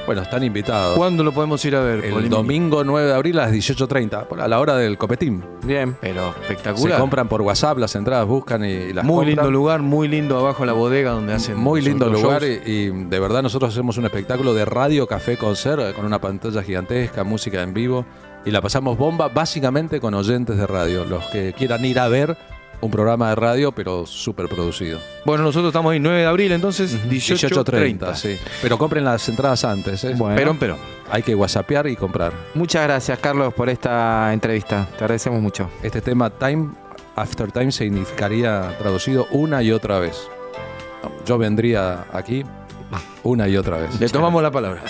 [0.06, 0.96] Bueno, están invitados.
[0.96, 1.96] ¿Cuándo lo podemos ir a ver?
[2.04, 2.28] El Polimini?
[2.28, 5.44] domingo 9 de abril a las 18.30, por- a la hora del copetín.
[5.64, 5.96] Bien.
[6.00, 7.00] Pero Se espectacular.
[7.00, 9.28] compran por WhatsApp, las entradas buscan y las muy compran.
[9.36, 11.56] lindo lugar, muy lindo abajo la bodega donde hacen.
[11.56, 15.94] Muy lindo lugar y, y de verdad nosotros hacemos un espectáculo de radio, café, concert
[15.96, 18.06] con una pantalla gigantesca, música en vivo
[18.44, 22.36] y la pasamos bomba básicamente con oyentes de radio, los que quieran ir a ver
[22.80, 24.98] un programa de radio pero súper producido.
[25.24, 27.98] Bueno, nosotros estamos ahí 9 de abril, entonces 18.30.
[27.98, 28.38] 18.30, sí.
[28.62, 30.14] Pero compren las entradas antes, ¿eh?
[30.16, 30.36] Bueno.
[30.36, 30.78] Perón, Perón.
[31.10, 32.32] Hay que whatsappear y comprar.
[32.54, 34.88] Muchas gracias, Carlos, por esta entrevista.
[34.96, 35.70] Te agradecemos mucho.
[35.82, 36.70] Este tema Time
[37.14, 40.28] After Time significaría traducido una y otra vez.
[41.24, 42.44] Yo vendría aquí
[43.22, 44.00] una y otra vez.
[44.00, 44.82] Le tomamos la palabra.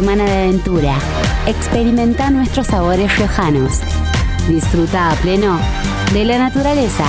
[0.00, 0.94] Semana de aventura.
[1.48, 3.80] Experimenta nuestros sabores riojanos.
[4.48, 5.58] Disfruta a pleno
[6.12, 7.04] de la naturaleza.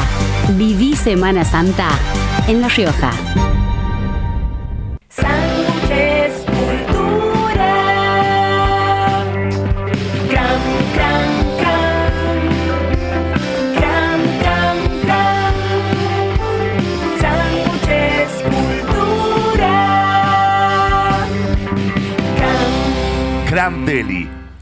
[0.58, 1.88] Viví Semana Santa
[2.48, 3.12] en La Rioja.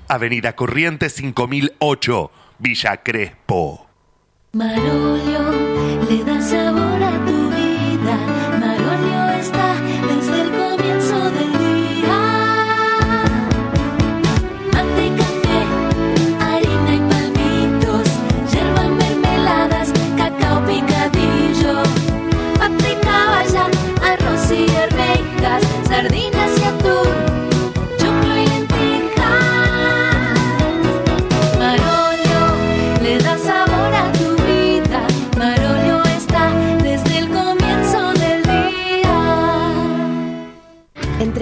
[0.10, 3.88] Avenida Corrientes 5008, Villa Crespo.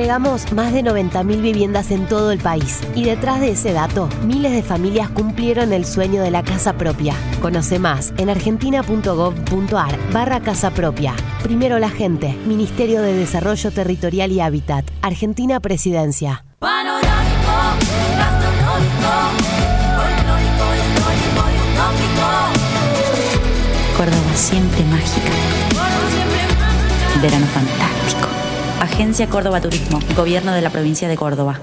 [0.05, 4.51] Entregamos más de 90.000 viviendas en todo el país y detrás de ese dato, miles
[4.51, 7.15] de familias cumplieron el sueño de la casa propia.
[7.41, 11.15] Conoce más en argentina.gov.ar barra casa propia.
[11.41, 16.45] Primero la gente, Ministerio de Desarrollo Territorial y Hábitat, Argentina Presidencia.
[16.59, 17.51] Panorámico,
[18.15, 19.09] gastronómico,
[19.95, 22.29] folclórico, histórico y utópico.
[23.97, 25.31] Córdoba siempre mágica.
[25.69, 27.21] Córdoba siempre mágica.
[27.23, 27.94] Verano fantástico.
[28.85, 31.59] Agencia Córdoba Turismo, Gobierno de la Provincia de Córdoba.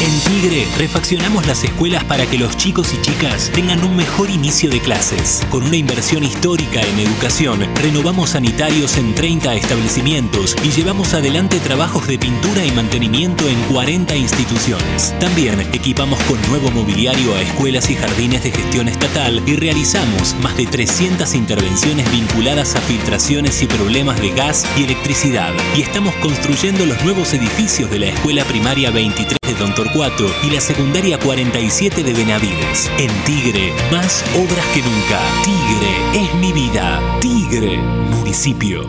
[0.00, 4.68] En Tigre refaccionamos las escuelas para que los chicos y chicas tengan un mejor inicio
[4.68, 5.42] de clases.
[5.50, 12.08] Con una inversión histórica en educación, renovamos sanitarios en 30 establecimientos y llevamos adelante trabajos
[12.08, 15.14] de pintura y mantenimiento en 40 instituciones.
[15.20, 20.56] También equipamos con nuevo mobiliario a escuelas y jardines de gestión estatal y realizamos más
[20.56, 25.52] de 300 intervenciones vinculadas a filtraciones y problemas de gas y electricidad.
[25.76, 30.50] Y estamos construyendo los nuevos edificios de la Escuela Primaria 23 de Don Torcuato y
[30.50, 32.90] la secundaria 47 de Benavides.
[32.98, 35.20] En Tigre, más obras que nunca.
[35.44, 37.00] Tigre es mi vida.
[37.20, 38.86] Tigre, municipio.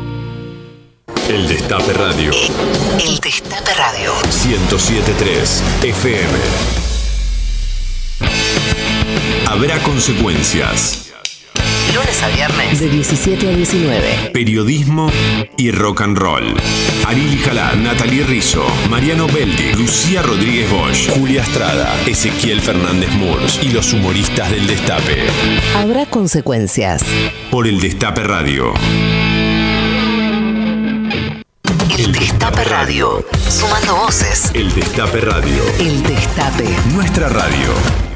[1.27, 2.31] El Destape Radio.
[2.99, 4.13] El Destape Radio.
[4.45, 6.39] 1073 FM.
[9.47, 11.13] Habrá consecuencias.
[11.93, 12.79] Lunes a viernes.
[12.79, 14.31] De 17 a 19.
[14.33, 15.11] Periodismo
[15.57, 16.55] y rock and roll.
[17.05, 23.69] Ariel Jalá, Natalie Rizzo, Mariano Beldi, Lucía Rodríguez Bosch, Julia Estrada, Ezequiel Fernández Murs y
[23.69, 25.27] los humoristas del Destape.
[25.77, 27.03] Habrá consecuencias.
[27.51, 28.73] Por el Destape Radio.
[31.97, 33.25] El Destape Radio.
[33.49, 34.51] Sumando voces.
[34.53, 35.63] El Destape Radio.
[35.79, 36.67] El Destape.
[36.93, 38.14] Nuestra radio.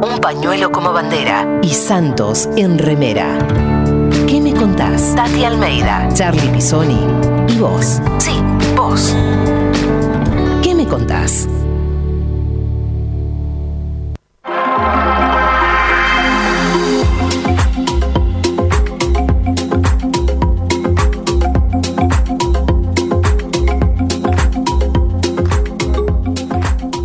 [0.00, 3.38] Un pañuelo como bandera y Santos en remera.
[4.28, 5.14] ¿Qué me contás?
[5.16, 7.00] Tati Almeida, Charlie Pisoni
[7.48, 8.00] y vos.
[8.18, 8.40] Sí,
[8.76, 9.16] vos.
[10.62, 11.48] ¿Qué me contás?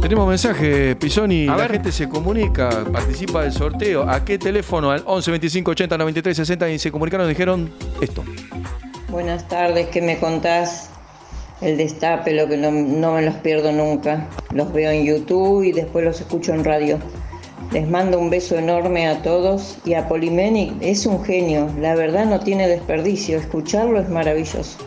[0.03, 1.45] Tenemos mensaje, Pisoni.
[1.45, 4.03] La gente se comunica, participa del sorteo.
[4.03, 4.91] ¿A qué teléfono?
[4.91, 8.21] Al 11 25 80 93 60 y se comunicaron y dijeron esto.
[9.07, 10.89] Buenas tardes, ¿qué me contás?
[11.61, 14.27] El destape, lo que no, no me los pierdo nunca.
[14.53, 16.99] Los veo en YouTube y después los escucho en radio.
[17.71, 21.69] Les mando un beso enorme a todos y a Polimeni es un genio.
[21.79, 23.37] La verdad no tiene desperdicio.
[23.37, 24.77] Escucharlo es maravilloso.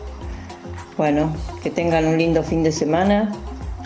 [0.95, 3.31] Bueno, que tengan un lindo fin de semana.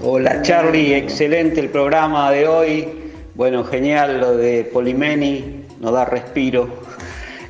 [0.03, 2.87] Hola Charlie, excelente el programa de hoy.
[3.35, 6.69] Bueno, genial lo de Polimeni, nos da respiro.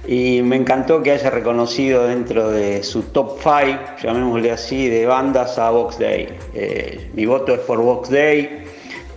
[0.05, 5.57] Y me encantó que haya reconocido dentro de su top 5, llamémosle así, de bandas
[5.57, 6.27] a Vox Day.
[6.53, 8.65] Eh, mi voto es por Vox Day.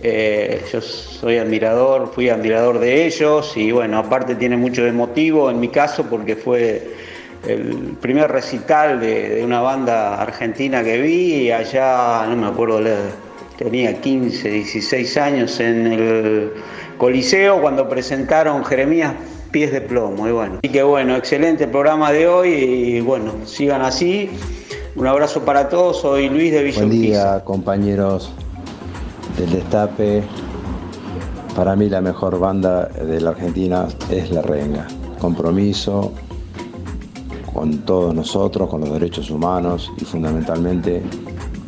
[0.01, 5.59] Eh, yo soy admirador, fui admirador de ellos y bueno, aparte tiene mucho de en
[5.59, 6.93] mi caso porque fue
[7.45, 12.81] el primer recital de, una banda argentina que vi allá, no me acuerdo,
[13.57, 16.51] tenía 15, 16 años en el
[16.97, 19.13] Coliseo cuando presentaron Jeremías
[19.51, 20.27] Pies de Plomo.
[20.27, 24.29] Y bueno, así que bueno, excelente programa de hoy y bueno, sigan así.
[24.95, 28.31] Un abrazo para todos, soy Luis de Villa Buen día, compañeros
[29.37, 30.23] del Destape.
[31.55, 34.87] Para mí la mejor banda de la Argentina es La Renga.
[35.19, 36.13] Compromiso
[37.53, 41.01] con todos nosotros, con los derechos humanos y fundamentalmente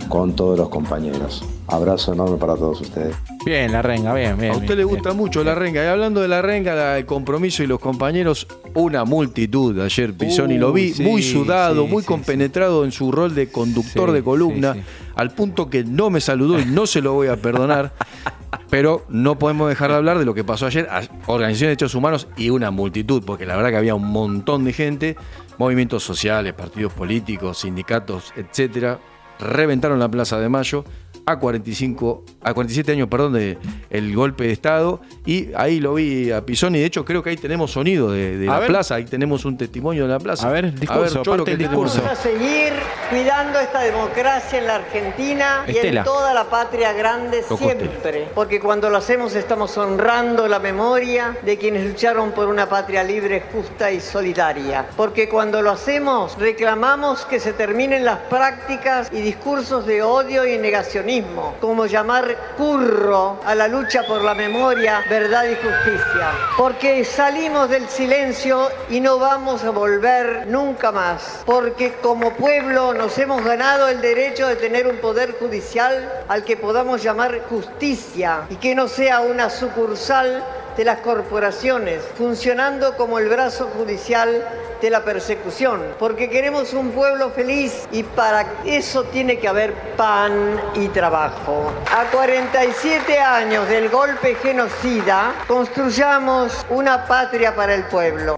[0.09, 1.43] con todos los compañeros.
[1.69, 3.15] Abrazo enorme para todos ustedes.
[3.45, 4.53] Bien, la renga, bien, bien.
[4.53, 5.83] A usted le gusta mucho la renga.
[5.83, 9.77] Y hablando de la renga, la- el compromiso y los compañeros, una multitud.
[9.79, 13.49] Ayer Pisoni lo vi, sí, muy sudado, sí, muy sí, compenetrado en su rol de
[13.51, 14.85] conductor Sí, de columna, sí, sí.
[15.15, 17.93] al punto que no me saludó y no se lo voy a perdonar.
[18.69, 20.87] Pero no podemos dejar de hablar de lo que pasó ayer.
[21.27, 24.71] Organización de Derechos Humanos y una multitud, porque la verdad que había un montón de
[24.73, 25.15] gente,
[25.57, 28.99] movimientos sociales, partidos políticos, sindicatos, etcétera,
[29.39, 30.83] reventaron la Plaza de Mayo
[31.27, 33.57] a 45, a 47 años, perdón, de
[33.89, 35.01] el golpe de Estado.
[35.25, 36.79] Y ahí lo vi a Pisoni.
[36.79, 38.69] De hecho, creo que ahí tenemos sonido de, de A la ver.
[38.69, 38.95] plaza.
[38.95, 40.47] Ahí tenemos un testimonio de la plaza.
[40.47, 41.93] A ver, discurso, Cholo, parte ¿qué del tenemos?
[41.93, 42.01] discurso.
[42.01, 42.71] Vamos a seguir
[43.09, 45.99] cuidando esta democracia en la Argentina y Estela.
[46.01, 48.29] en toda la patria grande Tocó siempre.
[48.33, 53.43] Porque cuando lo hacemos estamos honrando la memoria de quienes lucharon por una patria libre,
[53.51, 54.85] justa y solidaria.
[54.95, 60.57] Porque cuando lo hacemos reclamamos que se terminen las prácticas y discursos de odio y
[60.57, 61.16] negacionismo,
[61.59, 66.31] como llamar curro a la lucha por la memoria, verdad y justicia.
[66.57, 71.43] Porque salimos del silencio y no vamos a volver nunca más.
[71.45, 76.57] Porque como pueblo nos hemos ganado el derecho de tener un poder judicial al que
[76.57, 80.43] podamos llamar justicia y que no sea una sucursal
[80.77, 84.47] de las corporaciones, funcionando como el brazo judicial
[84.79, 90.61] de la persecución, porque queremos un pueblo feliz y para eso tiene que haber pan
[90.75, 91.73] y trabajo.
[91.91, 98.35] A 47 años del golpe genocida, construyamos una patria para el pueblo.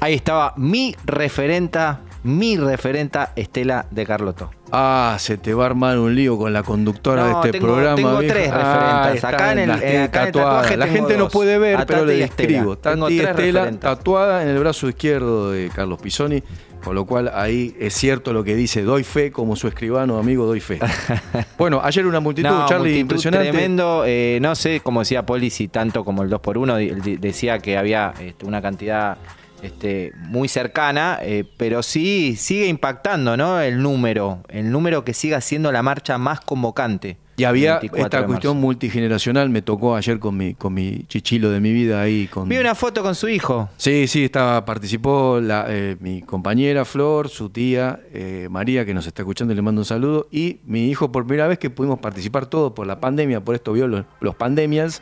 [0.00, 4.50] Ahí estaba mi referenta, mi referenta Estela de Carlotto.
[4.72, 7.66] Ah, se te va a armar un lío con la conductora No, de este tengo-
[7.66, 7.96] programa.
[7.96, 8.34] tengo vieja.
[8.34, 10.32] tres Ah, Acá en el- las eh, acá en el tatuadas.
[10.62, 12.76] tatuaje La gente no puede ver, A pero le describo.
[12.76, 16.42] Tres Estela tatuada en el brazo izquierdo de Carlos Pisoni,
[16.84, 20.46] con lo cual ahí es cierto lo que dice, doy fe como su escribano amigo,
[20.46, 20.78] doy fe.
[21.58, 23.50] bueno, ayer una multitud, No, Charlie, multitud impresionante.
[23.50, 27.58] Tremendo, eh, no sé, como decía Poli, si tanto como el 2x1, di- di- decía
[27.58, 29.18] que había este, una cantidad
[29.62, 33.60] este, muy cercana, eh, pero sí sigue impactando, ¿no?
[33.60, 37.16] El número, el número que siga siendo la marcha más convocante.
[37.40, 41.58] Y había 24 esta cuestión multigeneracional, me tocó ayer con mi, con mi chichilo de
[41.58, 42.26] mi vida ahí.
[42.26, 42.46] Con...
[42.46, 43.70] Vi una foto con su hijo.
[43.78, 49.06] Sí, sí, estaba, participó la, eh, mi compañera Flor, su tía eh, María, que nos
[49.06, 51.98] está escuchando y le mando un saludo, y mi hijo por primera vez que pudimos
[51.98, 55.00] participar todos por la pandemia, por esto vio los, los pandemias,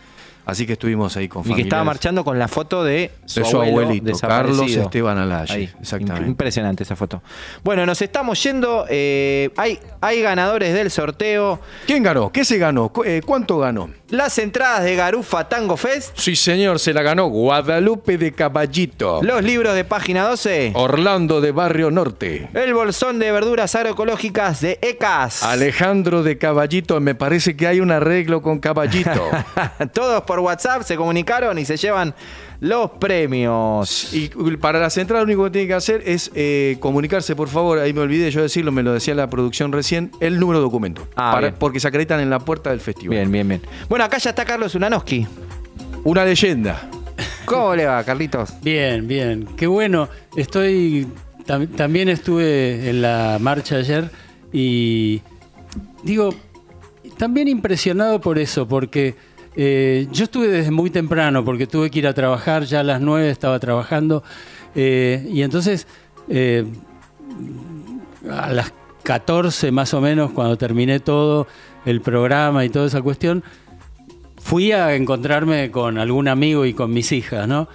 [0.48, 3.46] así que estuvimos ahí con Y que estaba marchando con la foto de su, De
[3.46, 4.18] su abuelo abuelito.
[4.18, 6.28] Carlos Esteban Alaye, exactamente.
[6.28, 7.22] Impresionante esa foto.
[7.62, 8.84] Bueno, nos estamos yendo.
[8.88, 11.60] eh, hay, hay ganadores del sorteo.
[11.86, 12.32] ¿Quién ganó?
[12.32, 12.88] ¿Qué se ganó?
[12.88, 13.90] Cu- eh, ¿Cuánto ganó?
[14.10, 16.16] Las entradas de Garufa Tango Fest.
[16.18, 19.20] Sí, señor, se la ganó Guadalupe de Caballito.
[19.22, 20.72] Los libros de página 12.
[20.74, 22.48] Orlando de Barrio Norte.
[22.54, 25.42] El bolsón de verduras agroecológicas de ECAS.
[25.42, 29.28] Alejandro de Caballito, me parece que hay un arreglo con Caballito.
[29.92, 32.14] Todos por WhatsApp se comunicaron y se llevan
[32.60, 34.12] los premios.
[34.12, 34.28] Y
[34.60, 37.92] para las entradas lo único que tiene que hacer es eh, comunicarse, por favor, ahí
[37.92, 41.06] me olvidé yo decirlo, me lo decía la producción recién, el número de documento.
[41.16, 43.16] Ah, Para- porque se acreditan en la puerta del festival.
[43.16, 43.62] Bien, bien, bien.
[43.88, 45.26] Bueno, acá ya está Carlos Unanowski.
[46.04, 46.88] Una leyenda.
[47.44, 48.52] ¿Cómo le va, Carlitos?
[48.62, 49.46] Bien, bien.
[49.56, 50.08] Qué bueno.
[50.36, 51.06] Estoy.
[51.46, 54.10] tam- también estuve en la marcha ayer
[54.52, 55.22] y.
[56.04, 56.34] Digo,
[57.16, 59.16] también impresionado por eso, porque
[59.60, 63.00] eh, yo estuve desde muy temprano, porque tuve que ir a trabajar, ya a las
[63.00, 64.22] 9 estaba trabajando,
[64.76, 65.86] eh, y entonces
[66.28, 66.64] eh,
[68.30, 68.72] a las
[69.02, 71.46] 14 más o menos, cuando terminé todo
[71.84, 73.42] el programa y toda esa cuestión,
[74.40, 77.68] fui a encontrarme con algún amigo y con mis hijas, ¿no?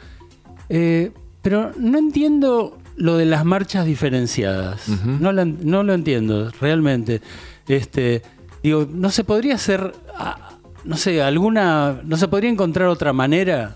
[1.42, 4.88] Pero no entiendo lo de las marchas diferenciadas.
[5.20, 7.22] no, la- no lo entiendo, realmente.
[7.68, 8.22] Este,
[8.62, 9.94] digo, ¿no se podría hacer,
[10.84, 13.76] no sé, alguna, no se podría encontrar otra manera?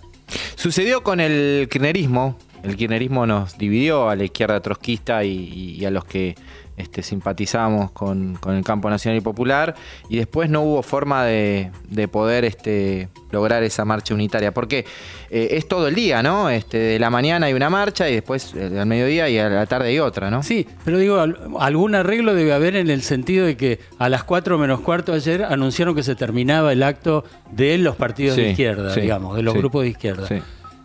[0.55, 2.37] Sucedió con el kirchnerismo.
[2.63, 6.35] El kirchnerismo nos dividió a la izquierda trotskista y, y- a los que
[6.77, 9.75] este, simpatizamos con, con el campo nacional y popular.
[10.09, 14.53] Y después no hubo forma de, de poder este, lograr esa marcha unitaria.
[14.53, 14.85] Porque
[15.29, 16.49] eh, es todo el día, ¿no?
[16.49, 19.65] Este, de la mañana hay una marcha y después eh, al mediodía y a la
[19.65, 20.43] tarde hay otra, ¿no?
[20.43, 24.23] Sí, pero digo, al- algún arreglo debe haber en el sentido de que a las
[24.23, 28.49] 4 menos cuarto ayer anunciaron que se terminaba el acto de los partidos Sí, de
[28.51, 30.27] izquierda, sí, digamos, de los sí, grupos de izquierda.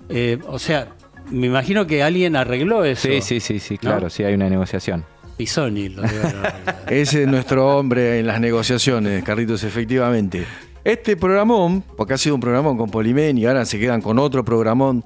[0.08, 0.88] Eh, o sea,
[1.30, 3.08] me imagino que alguien arregló eso.
[3.08, 4.10] Sí, sí, sí, sí, claro, ¿no?
[4.10, 5.04] sí hay una negociación.
[5.42, 6.04] Pisoni lo.
[6.88, 10.44] Ese es nuestro hombre en las negociaciones, Carlitos, efectivamente.
[10.84, 14.44] Este programón, porque ha sido un programón con Polimen y ahora se quedan con otro
[14.44, 15.04] programón,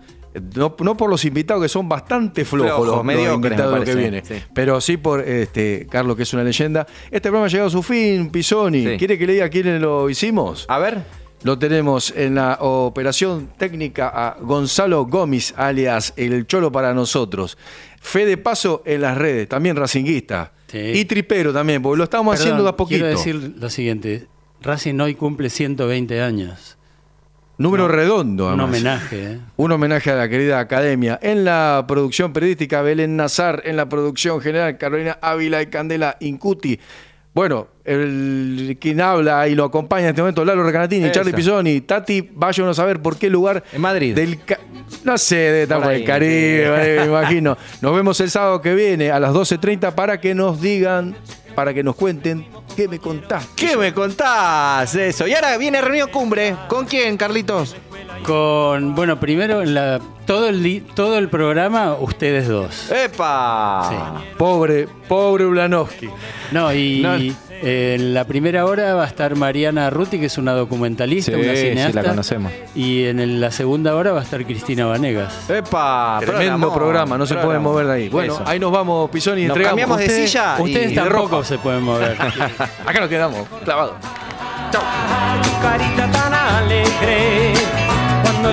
[0.54, 4.34] no, no por los invitados que son bastante flojos los, invitados que vienen, sí.
[4.52, 6.86] pero sí por este Carlos, que es una leyenda.
[7.06, 8.84] Este programa ha llegado a su fin, Pisoni.
[8.84, 8.96] Sí.
[8.98, 10.66] ¿Quiere que le diga quién lo hicimos?
[10.68, 11.25] A ver.
[11.42, 17.56] Lo tenemos en la operación técnica a Gonzalo Gómez, alias El Cholo para nosotros.
[18.00, 20.52] Fe de paso en las redes, también racinguista.
[20.72, 23.00] Y tripero también, porque lo estamos Perdón, haciendo de a poquito.
[23.04, 24.26] Quiero decir lo siguiente.
[24.62, 26.76] Racing hoy cumple 120 años.
[27.58, 28.68] Número redondo, Un además.
[28.68, 29.32] homenaje.
[29.32, 29.40] ¿eh?
[29.56, 31.18] Un homenaje a la querida academia.
[31.22, 33.62] En la producción periodística, Belén Nazar.
[33.64, 36.78] En la producción general, Carolina Ávila y Candela Incuti.
[37.36, 41.10] Bueno, el quien habla y lo acompaña en este momento, Lalo Recanatini.
[41.10, 43.62] Charlie Pisoni, Tati, váyanos a ver por qué lugar.
[43.74, 44.14] En Madrid.
[44.14, 44.40] Del
[45.04, 47.58] no sé, de estar Por por ahí, el Caribe, me imagino.
[47.82, 51.14] Nos vemos el sábado que viene a las 12.30 para que nos digan,
[51.54, 53.46] para que nos cuenten qué me contás.
[53.54, 55.26] ¿Qué me contás eso?
[55.26, 56.56] Y ahora viene reunión cumbre.
[56.68, 57.76] ¿Con quién, Carlitos?
[58.26, 62.90] Con, bueno, primero en la, todo, el, todo el programa, ustedes dos.
[62.90, 64.20] ¡Epa!
[64.36, 66.08] Pobre, pobre Ulanowski.
[66.50, 67.14] No, y No.
[67.14, 71.40] eh, en la primera hora va a estar Mariana Ruti, que es una documentalista, Sí,
[71.40, 72.02] una sí, cineasta.
[72.02, 72.52] la conocemos.
[72.74, 75.48] Y en el- la segunda hora va a estar Cristina Vanegas.
[75.48, 76.18] ¡Epa!
[76.20, 77.72] Tremendo programa, no se pueden programón.
[77.72, 78.08] mover de ahí.
[78.08, 78.42] Bueno, Eso.
[78.44, 79.70] ahí nos vamos, Pisoni, Nos entregamos.
[79.80, 82.16] cambiamos de silla Ustedes y- tampoco se pueden mover.
[82.86, 83.94] Acá nos quedamos, clavados.
[84.72, 87.52] tu carita tan alegre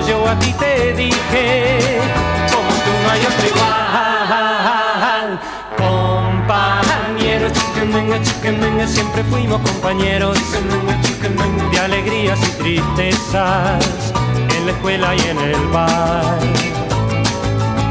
[0.02, 1.78] yo a ti te dije
[2.52, 5.40] como tú no hay otro igual.
[5.78, 10.38] Compañeros chiquemenga chiquemenga siempre fuimos compañeros.
[11.72, 14.14] De alegrías y tristezas
[14.56, 16.40] en la escuela y en el bar.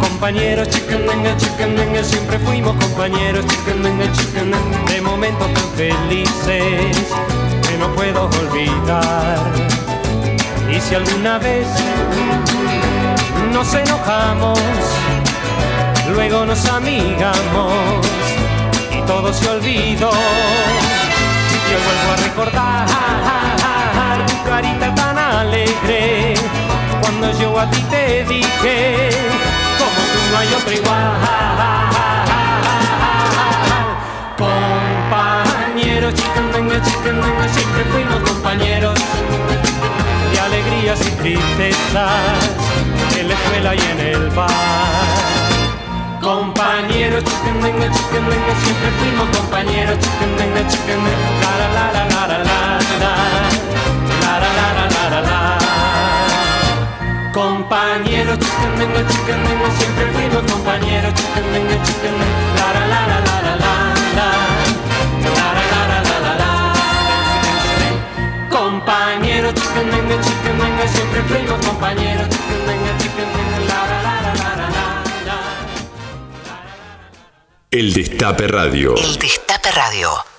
[0.00, 3.46] Compañeros chiquemenga chiquemenga siempre fuimos compañeros.
[3.46, 7.14] Chiquemenga chiquemenga de momentos tan felices
[7.68, 9.91] que no puedo olvidar.
[10.72, 11.66] Y si alguna vez
[13.52, 14.58] nos enojamos,
[16.14, 18.00] luego nos amigamos
[18.90, 20.10] y todo se olvidó.
[21.70, 22.86] Yo vuelvo a recordar
[24.26, 26.34] tu carita tan alegre
[27.02, 29.10] cuando yo a ti te dije,
[29.78, 31.12] como tú no hay otro igual.
[34.38, 38.98] Compañeros, chicandengue, chicandengue, siempre fuimos compañeros
[40.32, 42.50] de alegrías y tristezas
[43.18, 44.50] en la escuela y en el bar.
[46.20, 52.48] Compañeros, chicandengue, chicandengue, siempre fuimos compañeros, chicandengue, chicandengue, la la la la la la la
[53.02, 53.12] la
[54.22, 55.40] la la la la la la
[57.32, 61.76] Compañeros, chicandengue, chicandengue, siempre fuimos compañeros, chicandengue,
[62.56, 63.91] la la la la la la la la la
[68.72, 72.92] Compañeros, chicandengue, chicandengue, siempre fuimos compañeros, chicandengue,
[73.68, 75.36] la la la la la la la
[77.70, 78.96] El Destape Radio.
[78.96, 80.31] El Destape Radio.